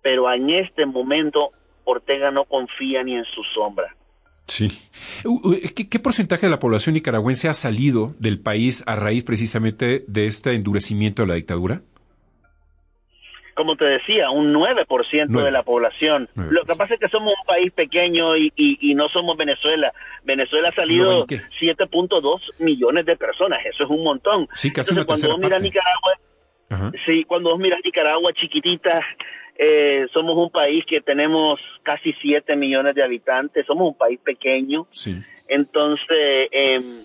pero 0.02 0.32
en 0.32 0.50
este 0.50 0.86
momento 0.86 1.52
Ortega 1.84 2.30
no 2.30 2.44
confía 2.44 3.02
ni 3.02 3.16
en 3.16 3.24
su 3.24 3.42
sombra. 3.54 3.94
Sí. 4.48 4.68
¿Qué, 5.90 5.98
porcentaje 5.98 6.46
de 6.46 6.50
la 6.50 6.58
población 6.58 6.94
nicaragüense 6.94 7.48
ha 7.48 7.54
salido 7.54 8.14
del 8.18 8.40
país 8.40 8.82
a 8.86 8.96
raíz 8.96 9.22
precisamente 9.22 10.04
de 10.06 10.26
este 10.26 10.54
endurecimiento 10.54 11.22
de 11.22 11.28
la 11.28 11.34
dictadura? 11.34 11.82
como 13.54 13.74
te 13.74 13.86
decía, 13.86 14.30
un 14.30 14.54
9%, 14.54 15.42
de 15.42 15.50
la 15.50 15.64
población. 15.64 16.28
Lo 16.36 16.62
que 16.62 16.76
pasa 16.76 16.94
es 16.94 17.00
que 17.00 17.08
somos 17.08 17.34
un 17.36 17.44
país 17.44 17.72
pequeño 17.72 18.36
y, 18.36 18.52
y, 18.54 18.94
no 18.94 19.08
somos 19.08 19.36
Venezuela. 19.36 19.92
Venezuela 20.22 20.68
ha 20.68 20.74
salido 20.76 21.26
7.2 21.26 22.40
millones 22.60 23.04
de 23.04 23.16
personas, 23.16 23.58
eso 23.66 23.82
es 23.82 23.90
un 23.90 24.04
montón. 24.04 24.46
Sí, 24.54 24.72
casi 24.72 24.92
Entonces, 24.96 25.26
cuando 25.26 25.28
vos 25.36 25.44
miras 25.44 25.60
Nicaragua, 25.60 26.92
sí, 27.04 27.24
cuando 27.24 27.50
vos 27.50 27.58
miras 27.58 27.80
Nicaragua 27.84 28.32
chiquitita, 28.32 29.04
eh, 29.58 30.06
somos 30.12 30.36
un 30.36 30.50
país 30.50 30.84
que 30.86 31.00
tenemos 31.00 31.60
casi 31.82 32.12
7 32.14 32.56
millones 32.56 32.94
de 32.94 33.02
habitantes, 33.02 33.66
somos 33.66 33.88
un 33.88 33.98
país 33.98 34.18
pequeño. 34.20 34.86
Sí. 34.90 35.20
Entonces, 35.48 36.48
eh, 36.52 37.04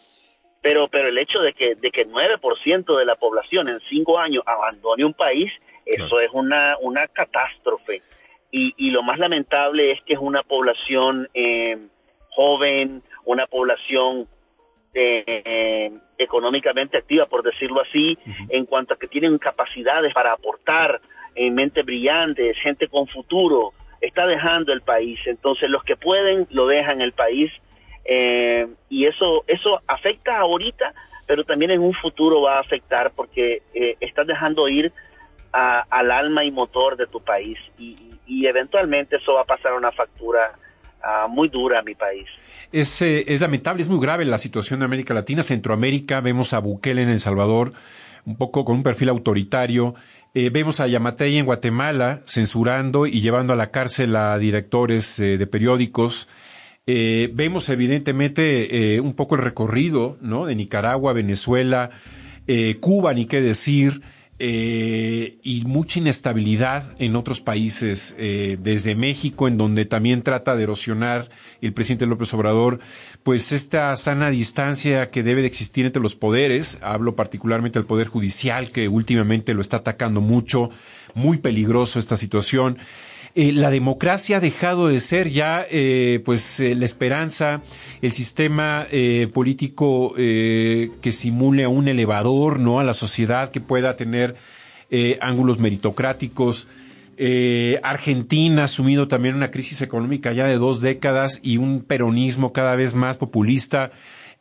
pero 0.61 0.87
pero 0.87 1.09
el 1.09 1.17
hecho 1.17 1.39
de 1.41 1.53
que 1.53 1.75
de 1.75 1.91
que 1.91 2.07
9% 2.07 2.97
de 2.97 3.05
la 3.05 3.15
población 3.15 3.67
en 3.67 3.79
5 3.89 4.19
años 4.19 4.43
abandone 4.45 5.03
un 5.03 5.13
país 5.13 5.51
eso 5.85 6.19
es 6.19 6.29
una, 6.33 6.77
una 6.81 7.07
catástrofe. 7.07 8.01
Y, 8.51 8.73
y, 8.77 8.91
lo 8.91 9.01
más 9.01 9.17
lamentable 9.17 9.91
es 9.91 10.01
que 10.03 10.13
es 10.13 10.19
una 10.19 10.43
población 10.43 11.27
eh, 11.33 11.77
joven, 12.29 13.01
una 13.25 13.47
población 13.47 14.27
eh, 14.93 15.91
económicamente 16.19 16.97
activa, 16.97 17.25
por 17.25 17.41
decirlo 17.41 17.81
así, 17.81 18.17
en 18.49 18.65
cuanto 18.65 18.93
a 18.93 18.97
que 18.97 19.07
tienen 19.07 19.39
capacidades 19.39 20.13
para 20.13 20.33
aportar, 20.33 21.01
eh, 21.35 21.51
mentes 21.51 21.85
brillantes, 21.85 22.57
gente 22.61 22.87
con 22.87 23.07
futuro, 23.07 23.73
está 24.01 24.25
dejando 24.25 24.73
el 24.73 24.81
país. 24.81 25.19
Entonces 25.25 25.69
los 25.69 25.83
que 25.83 25.95
pueden 25.95 26.47
lo 26.51 26.67
dejan 26.67 27.01
el 27.01 27.13
país 27.13 27.51
eh, 28.05 28.67
y 28.89 29.05
eso 29.05 29.43
eso 29.47 29.79
afecta 29.87 30.37
ahorita, 30.37 30.93
pero 31.25 31.43
también 31.45 31.71
en 31.71 31.81
un 31.81 31.93
futuro 31.93 32.41
va 32.41 32.57
a 32.57 32.59
afectar 32.59 33.11
porque 33.15 33.61
eh, 33.73 33.95
estás 33.99 34.27
dejando 34.27 34.67
ir 34.67 34.91
al 35.53 36.09
alma 36.09 36.43
y 36.43 36.49
motor 36.49 36.97
de 36.97 37.05
tu 37.05 37.21
país 37.21 37.59
y, 37.77 37.95
eventualmente 38.45 39.17
eso 39.17 39.35
va 39.35 39.41
a 39.41 39.45
pasar 39.45 39.73
una 39.73 39.91
factura 39.91 40.51
ah, 41.01 41.27
muy 41.29 41.47
dura 41.47 41.79
a 41.79 41.81
mi 41.81 41.95
país. 41.95 42.25
Es, 42.73 43.01
eh, 43.01 43.23
es 43.27 43.39
lamentable, 43.39 43.81
es 43.81 43.89
muy 43.89 44.01
grave 44.01 44.25
la 44.25 44.37
situación 44.37 44.79
de 44.79 44.85
América 44.85 45.13
Latina, 45.13 45.43
Centroamérica, 45.43 46.19
vemos 46.19 46.53
a 46.53 46.59
Bukele 46.59 47.03
en 47.03 47.09
El 47.09 47.19
Salvador, 47.21 47.71
un 48.25 48.37
poco 48.37 48.65
con 48.65 48.75
un 48.75 48.83
perfil 48.83 49.09
autoritario, 49.09 49.93
eh, 50.33 50.49
vemos 50.49 50.79
a 50.79 50.87
Yamatei 50.87 51.37
en 51.37 51.45
Guatemala 51.45 52.21
censurando 52.25 53.05
y 53.05 53.21
llevando 53.21 53.53
a 53.53 53.55
la 53.55 53.71
cárcel 53.71 54.15
a 54.15 54.37
directores 54.37 55.19
eh, 55.19 55.37
de 55.37 55.47
periódicos. 55.47 56.27
vemos 56.85 57.69
evidentemente 57.69 58.99
un 58.99 59.13
poco 59.13 59.35
el 59.35 59.41
recorrido 59.41 60.17
¿no? 60.19 60.45
de 60.45 60.55
Nicaragua, 60.55 61.13
Venezuela, 61.13 61.91
Cuba, 62.81 63.13
ni 63.13 63.25
qué 63.25 63.39
decir. 63.39 64.01
Eh, 64.39 65.37
y 65.43 65.63
mucha 65.65 65.99
inestabilidad 65.99 66.83
en 66.99 67.15
otros 67.15 67.39
países, 67.39 68.15
eh, 68.17 68.57
desde 68.59 68.95
México, 68.95 69.47
en 69.47 69.57
donde 69.57 69.85
también 69.85 70.23
trata 70.23 70.55
de 70.55 70.63
erosionar 70.63 71.29
el 71.61 71.71
presidente 71.73 72.07
López 72.07 72.33
Obrador, 72.33 72.79
pues 73.21 73.51
esta 73.51 73.95
sana 73.95 74.31
distancia 74.31 75.11
que 75.11 75.21
debe 75.21 75.41
de 75.41 75.47
existir 75.47 75.85
entre 75.85 76.01
los 76.01 76.15
poderes, 76.15 76.79
hablo 76.81 77.15
particularmente 77.15 77.77
del 77.77 77.85
Poder 77.85 78.07
Judicial, 78.07 78.71
que 78.71 78.87
últimamente 78.87 79.53
lo 79.53 79.61
está 79.61 79.77
atacando 79.77 80.19
mucho, 80.19 80.71
muy 81.13 81.37
peligroso 81.37 81.99
esta 81.99 82.17
situación. 82.17 82.79
Eh, 83.35 83.51
la 83.51 83.71
democracia 83.71 84.37
ha 84.37 84.39
dejado 84.39 84.87
de 84.89 84.99
ser 84.99 85.27
ya 85.29 85.65
eh, 85.67 86.21
pues 86.23 86.59
eh, 86.59 86.75
la 86.75 86.85
esperanza, 86.85 87.63
el 88.03 88.11
sistema 88.11 88.87
político 89.33 90.13
que 90.15 91.11
simule 91.11 91.63
a 91.63 91.69
un 91.69 91.87
elevador, 91.87 92.59
¿no? 92.59 92.79
A 92.79 92.83
la 92.83 92.93
sociedad 92.93 93.49
que 93.49 93.61
pueda 93.61 93.95
tener 93.95 94.35
ángulos 95.21 95.57
meritocráticos. 95.57 96.67
Argentina 97.81 98.63
ha 98.63 98.65
asumido 98.65 99.07
también 99.07 99.35
una 99.35 99.49
crisis 99.49 99.81
económica 99.81 100.33
ya 100.33 100.45
de 100.45 100.57
dos 100.57 100.81
décadas 100.81 101.39
y 101.43 101.57
un 101.57 101.81
peronismo 101.81 102.53
cada 102.53 102.75
vez 102.75 102.93
más 102.93 103.17
populista 103.17 103.91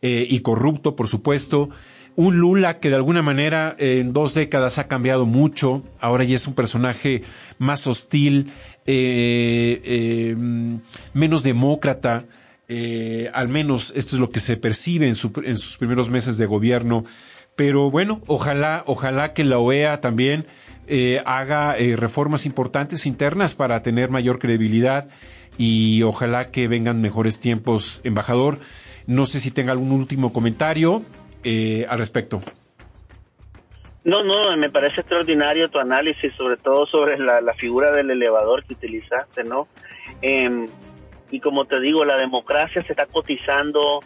y 0.02 0.40
corrupto, 0.40 0.96
por 0.96 1.08
supuesto 1.08 1.70
un 2.16 2.36
Lula 2.36 2.78
que 2.78 2.90
de 2.90 2.96
alguna 2.96 3.22
manera 3.22 3.74
en 3.78 4.12
dos 4.12 4.34
décadas 4.34 4.78
ha 4.78 4.86
cambiado 4.88 5.24
mucho, 5.24 5.82
ahora 5.98 6.24
ya 6.24 6.36
es 6.36 6.46
un 6.46 6.54
personaje 6.54 7.22
más 7.58 7.86
hostil, 7.86 8.52
menos 11.14 11.42
demócrata, 11.42 12.24
eh, 12.68 13.30
al 13.34 13.48
menos 13.48 13.92
esto 13.96 14.16
es 14.16 14.20
lo 14.20 14.30
que 14.30 14.40
se 14.40 14.56
percibe 14.56 15.08
en, 15.08 15.14
sus 15.14 15.78
primeros 15.78 16.10
meses 16.10 16.38
de 16.38 16.46
gobierno. 16.46 17.04
Pero 17.54 17.90
bueno, 17.90 18.22
ojalá, 18.26 18.82
ojalá 18.86 19.34
que 19.34 19.44
la 19.44 19.58
OEA 19.58 20.00
también 20.00 20.46
haga 21.24 21.74
reformas 21.96 22.44
importantes 22.44 23.06
internas 23.06 23.54
para 23.54 23.80
tener 23.82 24.10
mayor 24.10 24.38
credibilidad 24.38 25.08
y 25.56 26.02
ojalá 26.02 26.50
que 26.50 26.68
vengan 26.68 27.00
mejores 27.00 27.40
tiempos, 27.40 28.00
embajador. 28.04 28.58
No 29.06 29.26
sé 29.26 29.40
si 29.40 29.50
tenga 29.50 29.72
algún 29.72 29.92
último 29.92 30.32
comentario 30.32 31.04
al 31.44 31.98
respecto. 31.98 32.42
No, 34.04 34.24
no, 34.24 34.56
me 34.56 34.68
parece 34.68 35.00
extraordinario 35.00 35.70
tu 35.70 35.78
análisis, 35.78 36.34
sobre 36.34 36.56
todo 36.56 36.86
sobre 36.86 37.18
la, 37.18 37.54
figura 37.54 37.92
del 37.92 38.10
elevador 38.10 38.64
que 38.64 38.74
utilizaste, 38.74 39.44
¿no? 39.44 39.68
Em, 40.20 40.66
y 41.30 41.40
como 41.40 41.66
te 41.66 41.78
digo, 41.80 42.04
la 42.04 42.16
democracia 42.16 42.82
se 42.82 42.92
está 42.92 43.06
cotizando 43.06 44.00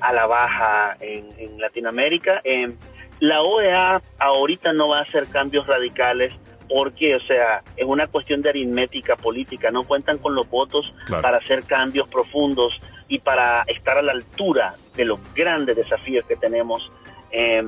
a 0.00 0.12
la 0.12 0.26
baja 0.26 0.96
en, 1.00 1.60
Latinoamérica. 1.60 2.40
Em, 2.44 2.76
la 3.18 3.42
OEA 3.42 4.00
ahorita 4.18 4.72
no 4.72 4.88
va 4.88 5.00
a 5.00 5.02
hacer 5.02 5.26
cambios 5.28 5.66
radicales 5.66 6.32
porque, 6.68 7.16
o 7.16 7.20
sea, 7.20 7.62
es 7.76 7.84
una 7.84 8.06
cuestión 8.06 8.42
de 8.42 8.50
aritmética 8.50 9.16
política, 9.16 9.72
no 9.72 9.82
cuentan 9.84 10.18
con 10.18 10.36
los 10.36 10.48
votos 10.48 10.94
para 11.20 11.38
hacer 11.38 11.64
cambios 11.64 12.08
profundos 12.08 12.72
y 13.08 13.18
para 13.18 13.62
estar 13.62 13.98
a 13.98 14.02
la 14.02 14.12
altura 14.12 14.74
de 14.94 15.04
los 15.04 15.18
grandes 15.34 15.76
desafíos 15.76 16.24
que 16.26 16.36
tenemos. 16.36 16.90
Eh, 17.32 17.64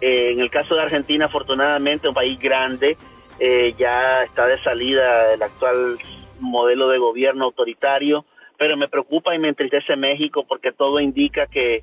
eh, 0.00 0.32
en 0.32 0.40
el 0.40 0.50
caso 0.50 0.74
de 0.74 0.82
Argentina, 0.82 1.26
afortunadamente, 1.26 2.08
un 2.08 2.14
país 2.14 2.38
grande, 2.38 2.96
eh, 3.38 3.74
ya 3.78 4.22
está 4.22 4.46
de 4.46 4.62
salida 4.62 5.34
el 5.34 5.42
actual 5.42 5.98
modelo 6.40 6.88
de 6.88 6.98
gobierno 6.98 7.46
autoritario, 7.46 8.24
pero 8.58 8.76
me 8.76 8.88
preocupa 8.88 9.34
y 9.34 9.38
me 9.38 9.48
entristece 9.48 9.96
México 9.96 10.44
porque 10.46 10.72
todo 10.72 11.00
indica 11.00 11.46
que 11.46 11.82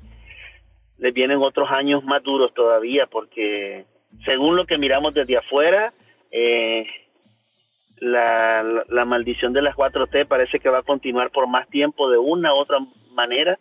le 0.98 1.12
vienen 1.12 1.38
otros 1.38 1.70
años 1.70 2.04
más 2.04 2.22
duros 2.22 2.52
todavía, 2.54 3.06
porque 3.06 3.84
según 4.24 4.56
lo 4.56 4.66
que 4.66 4.78
miramos 4.78 5.14
desde 5.14 5.36
afuera, 5.36 5.92
eh, 6.30 6.86
la, 7.98 8.84
la, 8.88 9.04
maldición 9.04 9.52
de 9.52 9.62
las 9.62 9.74
4T 9.74 10.26
parece 10.26 10.60
que 10.60 10.68
va 10.68 10.78
a 10.78 10.82
continuar 10.82 11.30
por 11.30 11.48
más 11.48 11.68
tiempo 11.68 12.10
de 12.10 12.18
una 12.18 12.54
u 12.54 12.58
otra 12.58 12.78
manera 13.12 13.58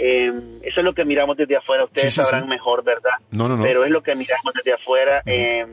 eh, 0.00 0.60
eso 0.62 0.80
es 0.80 0.84
lo 0.84 0.94
que 0.94 1.04
miramos 1.04 1.36
desde 1.36 1.56
afuera. 1.56 1.84
Ustedes 1.84 2.14
sabrán 2.14 2.48
mejor, 2.48 2.84
¿verdad? 2.84 3.10
No, 3.30 3.48
no, 3.48 3.56
no. 3.56 3.62
Pero 3.62 3.84
es 3.84 3.90
lo 3.90 4.02
que 4.02 4.14
miramos 4.14 4.54
desde 4.54 4.72
afuera. 4.72 5.22
Eh, 5.26 5.66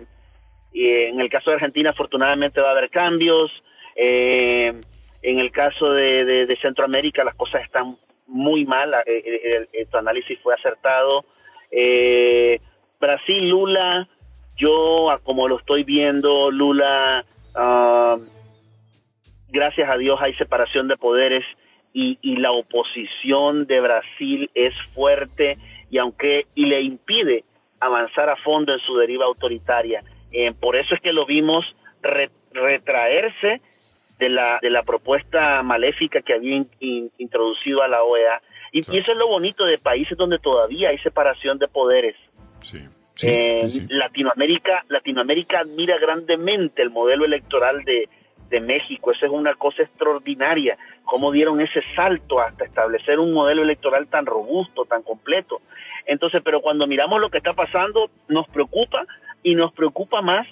y 0.74 0.90
en 0.90 1.22
el 1.22 1.30
caso 1.30 1.52
de 1.52 1.56
Argentina, 1.56 1.92
afortunadamente 1.92 2.60
va 2.60 2.70
a 2.70 2.72
haber 2.72 2.90
cambios. 2.90 3.52
Eh, 3.96 4.74
en 5.22 5.40
el 5.40 5.52
caso 5.52 5.92
de, 5.94 6.58
Centroamérica, 6.62 7.24
las 7.24 7.36
cosas 7.36 7.62
están 7.64 7.98
muy 8.28 8.66
mal. 8.66 8.94
Eh, 9.06 9.68
el, 9.72 9.88
tu 9.88 9.98
análisis 9.98 10.40
fue 10.42 10.56
acertado. 10.56 11.24
Brasil, 13.00 13.50
Lula, 13.50 14.08
yo, 14.58 15.20
como 15.24 15.48
lo 15.48 15.60
estoy 15.60 15.84
viendo, 15.84 16.50
Lula, 16.50 17.26
ah, 17.54 18.18
gracias 19.50 19.90
a 19.90 19.98
Dios 19.98 20.20
hay 20.22 20.34
separación 20.36 20.88
de 20.88 20.98
poderes 20.98 21.46
y, 21.96 22.20
y 22.22 22.36
la 22.36 22.52
oposición 22.52 23.68
de 23.68 23.80
Brasil 23.80 24.52
es 24.54 24.74
fuerte 24.94 25.58
y 25.90 25.98
aunque 25.98 26.46
y 26.54 26.66
le 26.66 26.82
impide 26.82 27.46
avanzar 27.80 28.30
a 28.30 28.36
fondo 28.36 28.74
en 28.74 28.80
su 28.80 28.98
deriva 28.98 29.26
autoritaria. 29.26 30.04
Eh, 30.34 30.52
por 30.52 30.76
eso 30.76 30.94
es 30.94 31.00
que 31.00 31.14
lo 31.14 31.26
vimos 31.26 31.66
re, 32.02 32.30
retraerse 32.52 33.62
de 34.20 34.30
la, 34.30 34.60
de 34.62 34.70
la 34.72 34.84
propuesta 34.84 35.64
maléfica 35.64 36.22
que 36.22 36.34
había 36.34 36.58
in, 36.58 36.70
in, 36.82 37.12
introducido 37.18 37.82
a 37.82 37.88
la 37.88 38.04
OEA. 38.04 38.42
Y, 38.74 38.80
y, 38.80 38.98
eso 38.98 39.14
es 39.14 39.18
lo 39.18 39.30
bonito 39.30 39.64
de 39.64 39.78
países 39.78 40.18
donde 40.18 40.40
todavía 40.40 40.90
hay 40.90 40.98
separación 40.98 41.58
de 41.60 41.70
poderes. 41.70 42.18
Sí. 42.60 42.80
Sí, 43.14 43.30
eh. 43.30 43.66
Latinoamérica, 43.88 44.84
Latinoamérica 44.90 45.60
admira 45.62 45.98
grandemente 45.98 46.82
el 46.82 46.90
modelo 46.90 47.24
electoral 47.24 47.86
de, 47.86 48.10
de 48.50 48.60
México. 48.60 49.12
Eso 49.12 49.26
es 49.26 49.32
una 49.32 49.56
cosa 49.56 49.84
extraordinaria. 49.84 50.78
Cómo 51.04 51.32
dieron 51.32 51.62
ese 51.62 51.82
salto 51.96 52.40
hasta 52.40 52.66
establecer 52.66 53.20
un 53.20 53.34
modelo 53.34 53.64
electoral 53.64 54.08
tan 54.08 54.26
robusto, 54.26 54.86
tan 54.86 55.04
completo. 55.04 55.62
Entonces, 56.06 56.42
pero 56.44 56.62
cuando 56.62 56.88
miramos 56.88 57.20
lo 57.20 57.30
que 57.30 57.40
está 57.40 57.54
pasando, 57.54 58.10
nos 58.28 58.48
preocupa 58.48 59.06
y 59.44 59.56
nos 59.56 59.74
preocupa 59.74 60.22
más 60.22 60.48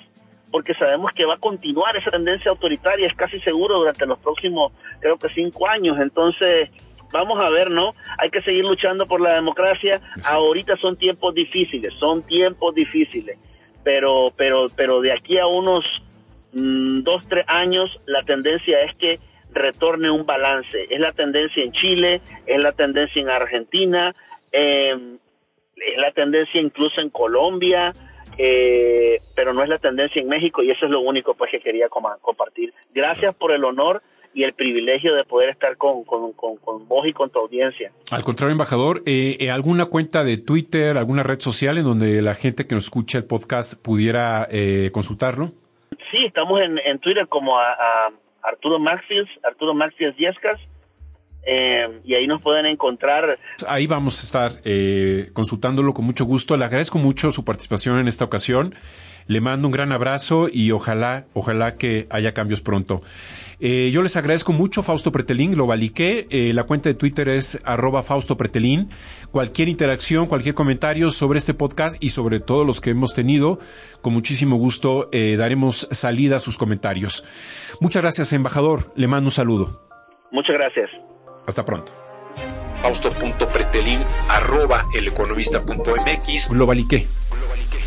porque 0.53 0.75
sabemos 0.75 1.11
que 1.13 1.25
va 1.25 1.33
a 1.33 1.39
continuar 1.39 1.97
esa 1.97 2.11
tendencia 2.11 2.51
autoritaria, 2.51 3.07
es 3.07 3.15
casi 3.15 3.39
seguro 3.39 3.79
durante 3.79 4.05
los 4.05 4.19
próximos, 4.19 4.71
creo 4.99 5.17
que 5.17 5.27
cinco 5.29 5.67
años. 5.67 5.97
Entonces, 5.99 6.69
vamos 7.11 7.39
a 7.39 7.49
ver, 7.49 7.71
¿no? 7.71 7.95
Hay 8.19 8.29
que 8.29 8.41
seguir 8.43 8.63
luchando 8.63 9.07
por 9.07 9.19
la 9.19 9.33
democracia. 9.33 9.99
Ahorita 10.31 10.77
son 10.77 10.95
tiempos 10.95 11.33
difíciles, 11.33 11.91
son 11.95 12.21
tiempos 12.21 12.75
difíciles, 12.75 13.39
pero, 13.83 14.31
pero, 14.37 14.67
pero 14.75 15.01
de 15.01 15.11
aquí 15.11 15.39
a 15.39 15.47
unos 15.47 15.83
mmm, 16.53 17.01
dos, 17.03 17.27
tres 17.27 17.45
años, 17.47 17.87
la 18.05 18.23
tendencia 18.23 18.81
es 18.81 18.95
que 18.97 19.19
retorne 19.53 20.09
un 20.09 20.25
balance. 20.25 20.87
Es 20.89 20.99
la 20.99 21.11
tendencia 21.11 21.63
en 21.63 21.71
Chile, 21.71 22.21
es 22.45 22.59
la 22.59 22.71
tendencia 22.71 23.21
en 23.21 23.29
Argentina, 23.29 24.15
eh, 24.51 24.95
es 25.75 25.97
la 25.97 26.11
tendencia 26.11 26.61
incluso 26.61 27.01
en 27.01 27.09
Colombia, 27.09 27.93
eh, 28.37 29.19
pero 29.35 29.53
no 29.53 29.63
es 29.63 29.69
la 29.69 29.77
tendencia 29.77 30.21
en 30.21 30.27
México 30.27 30.63
y 30.63 30.71
eso 30.71 30.85
es 30.85 30.91
lo 30.91 31.01
único 31.01 31.35
pues 31.35 31.51
que 31.51 31.59
quería 31.59 31.87
compartir. 31.89 32.73
Gracias 32.93 33.35
por 33.35 33.51
el 33.51 33.63
honor 33.63 34.01
y 34.33 34.43
el 34.43 34.53
privilegio 34.53 35.13
de 35.13 35.23
poder 35.25 35.49
estar 35.49 35.77
con, 35.77 36.03
con, 36.05 36.33
con, 36.33 36.57
con 36.57 36.87
vos 36.87 37.05
y 37.07 37.13
con 37.13 37.29
tu 37.29 37.39
audiencia. 37.39 37.91
Al 38.09 38.23
contrario, 38.23 38.53
embajador, 38.53 39.03
eh, 39.05 39.51
¿alguna 39.51 39.85
cuenta 39.85 40.23
de 40.23 40.37
Twitter, 40.37 40.97
alguna 40.97 41.21
red 41.21 41.39
social 41.39 41.77
en 41.77 41.83
donde 41.83 42.21
la 42.21 42.33
gente 42.33 42.65
que 42.65 42.73
nos 42.73 42.85
escucha 42.85 43.19
el 43.19 43.25
podcast 43.25 43.75
pudiera 43.79 44.47
eh, 44.49 44.89
consultarlo? 44.91 45.51
Sí, 46.13 46.25
estamos 46.27 46.61
en, 46.61 46.77
en 46.77 46.99
Twitter 46.99 47.27
como 47.27 47.57
a, 47.57 48.11
Arturo 48.43 48.77
Maxius, 48.77 49.27
Arturo 49.43 49.73
Maxius 49.73 50.15
Yescas, 50.15 50.59
eh, 51.43 52.01
y 52.03 52.13
ahí 52.13 52.27
nos 52.27 52.39
pueden 52.39 52.67
encontrar. 52.67 53.39
Ahí 53.67 53.87
vamos 53.87 54.19
a 54.19 54.23
estar 54.23 54.61
eh, 54.63 55.31
consultándolo 55.33 55.91
con 55.93 56.05
mucho 56.05 56.25
gusto. 56.25 56.55
Le 56.55 56.65
agradezco 56.65 56.99
mucho 56.99 57.31
su 57.31 57.43
participación 57.43 57.97
en 57.97 58.07
esta 58.07 58.25
ocasión. 58.25 58.75
Le 59.27 59.41
mando 59.41 59.67
un 59.67 59.71
gran 59.71 59.91
abrazo 59.91 60.47
y 60.51 60.71
ojalá, 60.71 61.25
ojalá 61.33 61.75
que 61.75 62.07
haya 62.09 62.33
cambios 62.33 62.61
pronto. 62.61 63.01
Eh, 63.59 63.91
yo 63.93 64.01
les 64.01 64.15
agradezco 64.17 64.51
mucho, 64.51 64.83
Fausto 64.83 65.11
Pretelín, 65.11 65.55
lo 65.55 65.65
valiqué. 65.65 66.27
Eh, 66.29 66.51
la 66.53 66.63
cuenta 66.63 66.89
de 66.89 66.95
Twitter 66.95 67.29
es 67.29 67.61
arroba 67.63 68.03
Fausto 68.03 68.35
Pretelín. 68.35 68.89
Cualquier 69.31 69.69
interacción, 69.69 70.27
cualquier 70.27 70.55
comentario 70.55 71.11
sobre 71.11 71.39
este 71.39 71.53
podcast 71.53 72.03
y 72.03 72.09
sobre 72.09 72.39
todos 72.39 72.67
los 72.67 72.81
que 72.81 72.89
hemos 72.89 73.13
tenido, 73.13 73.59
con 74.01 74.13
muchísimo 74.13 74.57
gusto 74.57 75.09
eh, 75.11 75.35
daremos 75.37 75.87
salida 75.91 76.37
a 76.37 76.39
sus 76.39 76.57
comentarios. 76.57 77.23
Muchas 77.79 78.01
gracias, 78.01 78.33
embajador. 78.33 78.91
Le 78.95 79.07
mando 79.07 79.27
un 79.27 79.31
saludo. 79.31 79.87
Muchas 80.31 80.55
gracias. 80.55 80.89
Hasta 81.47 81.63
pronto. 81.63 81.93
Fausto.pretelín 82.81 84.01
arroba 84.27 84.83
eleconomista.mx 84.93 86.49
Lo 86.51 86.65
valiqué 86.65 87.07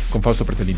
con 0.09 0.23
Fausto 0.23 0.45
Pretelín. 0.45 0.77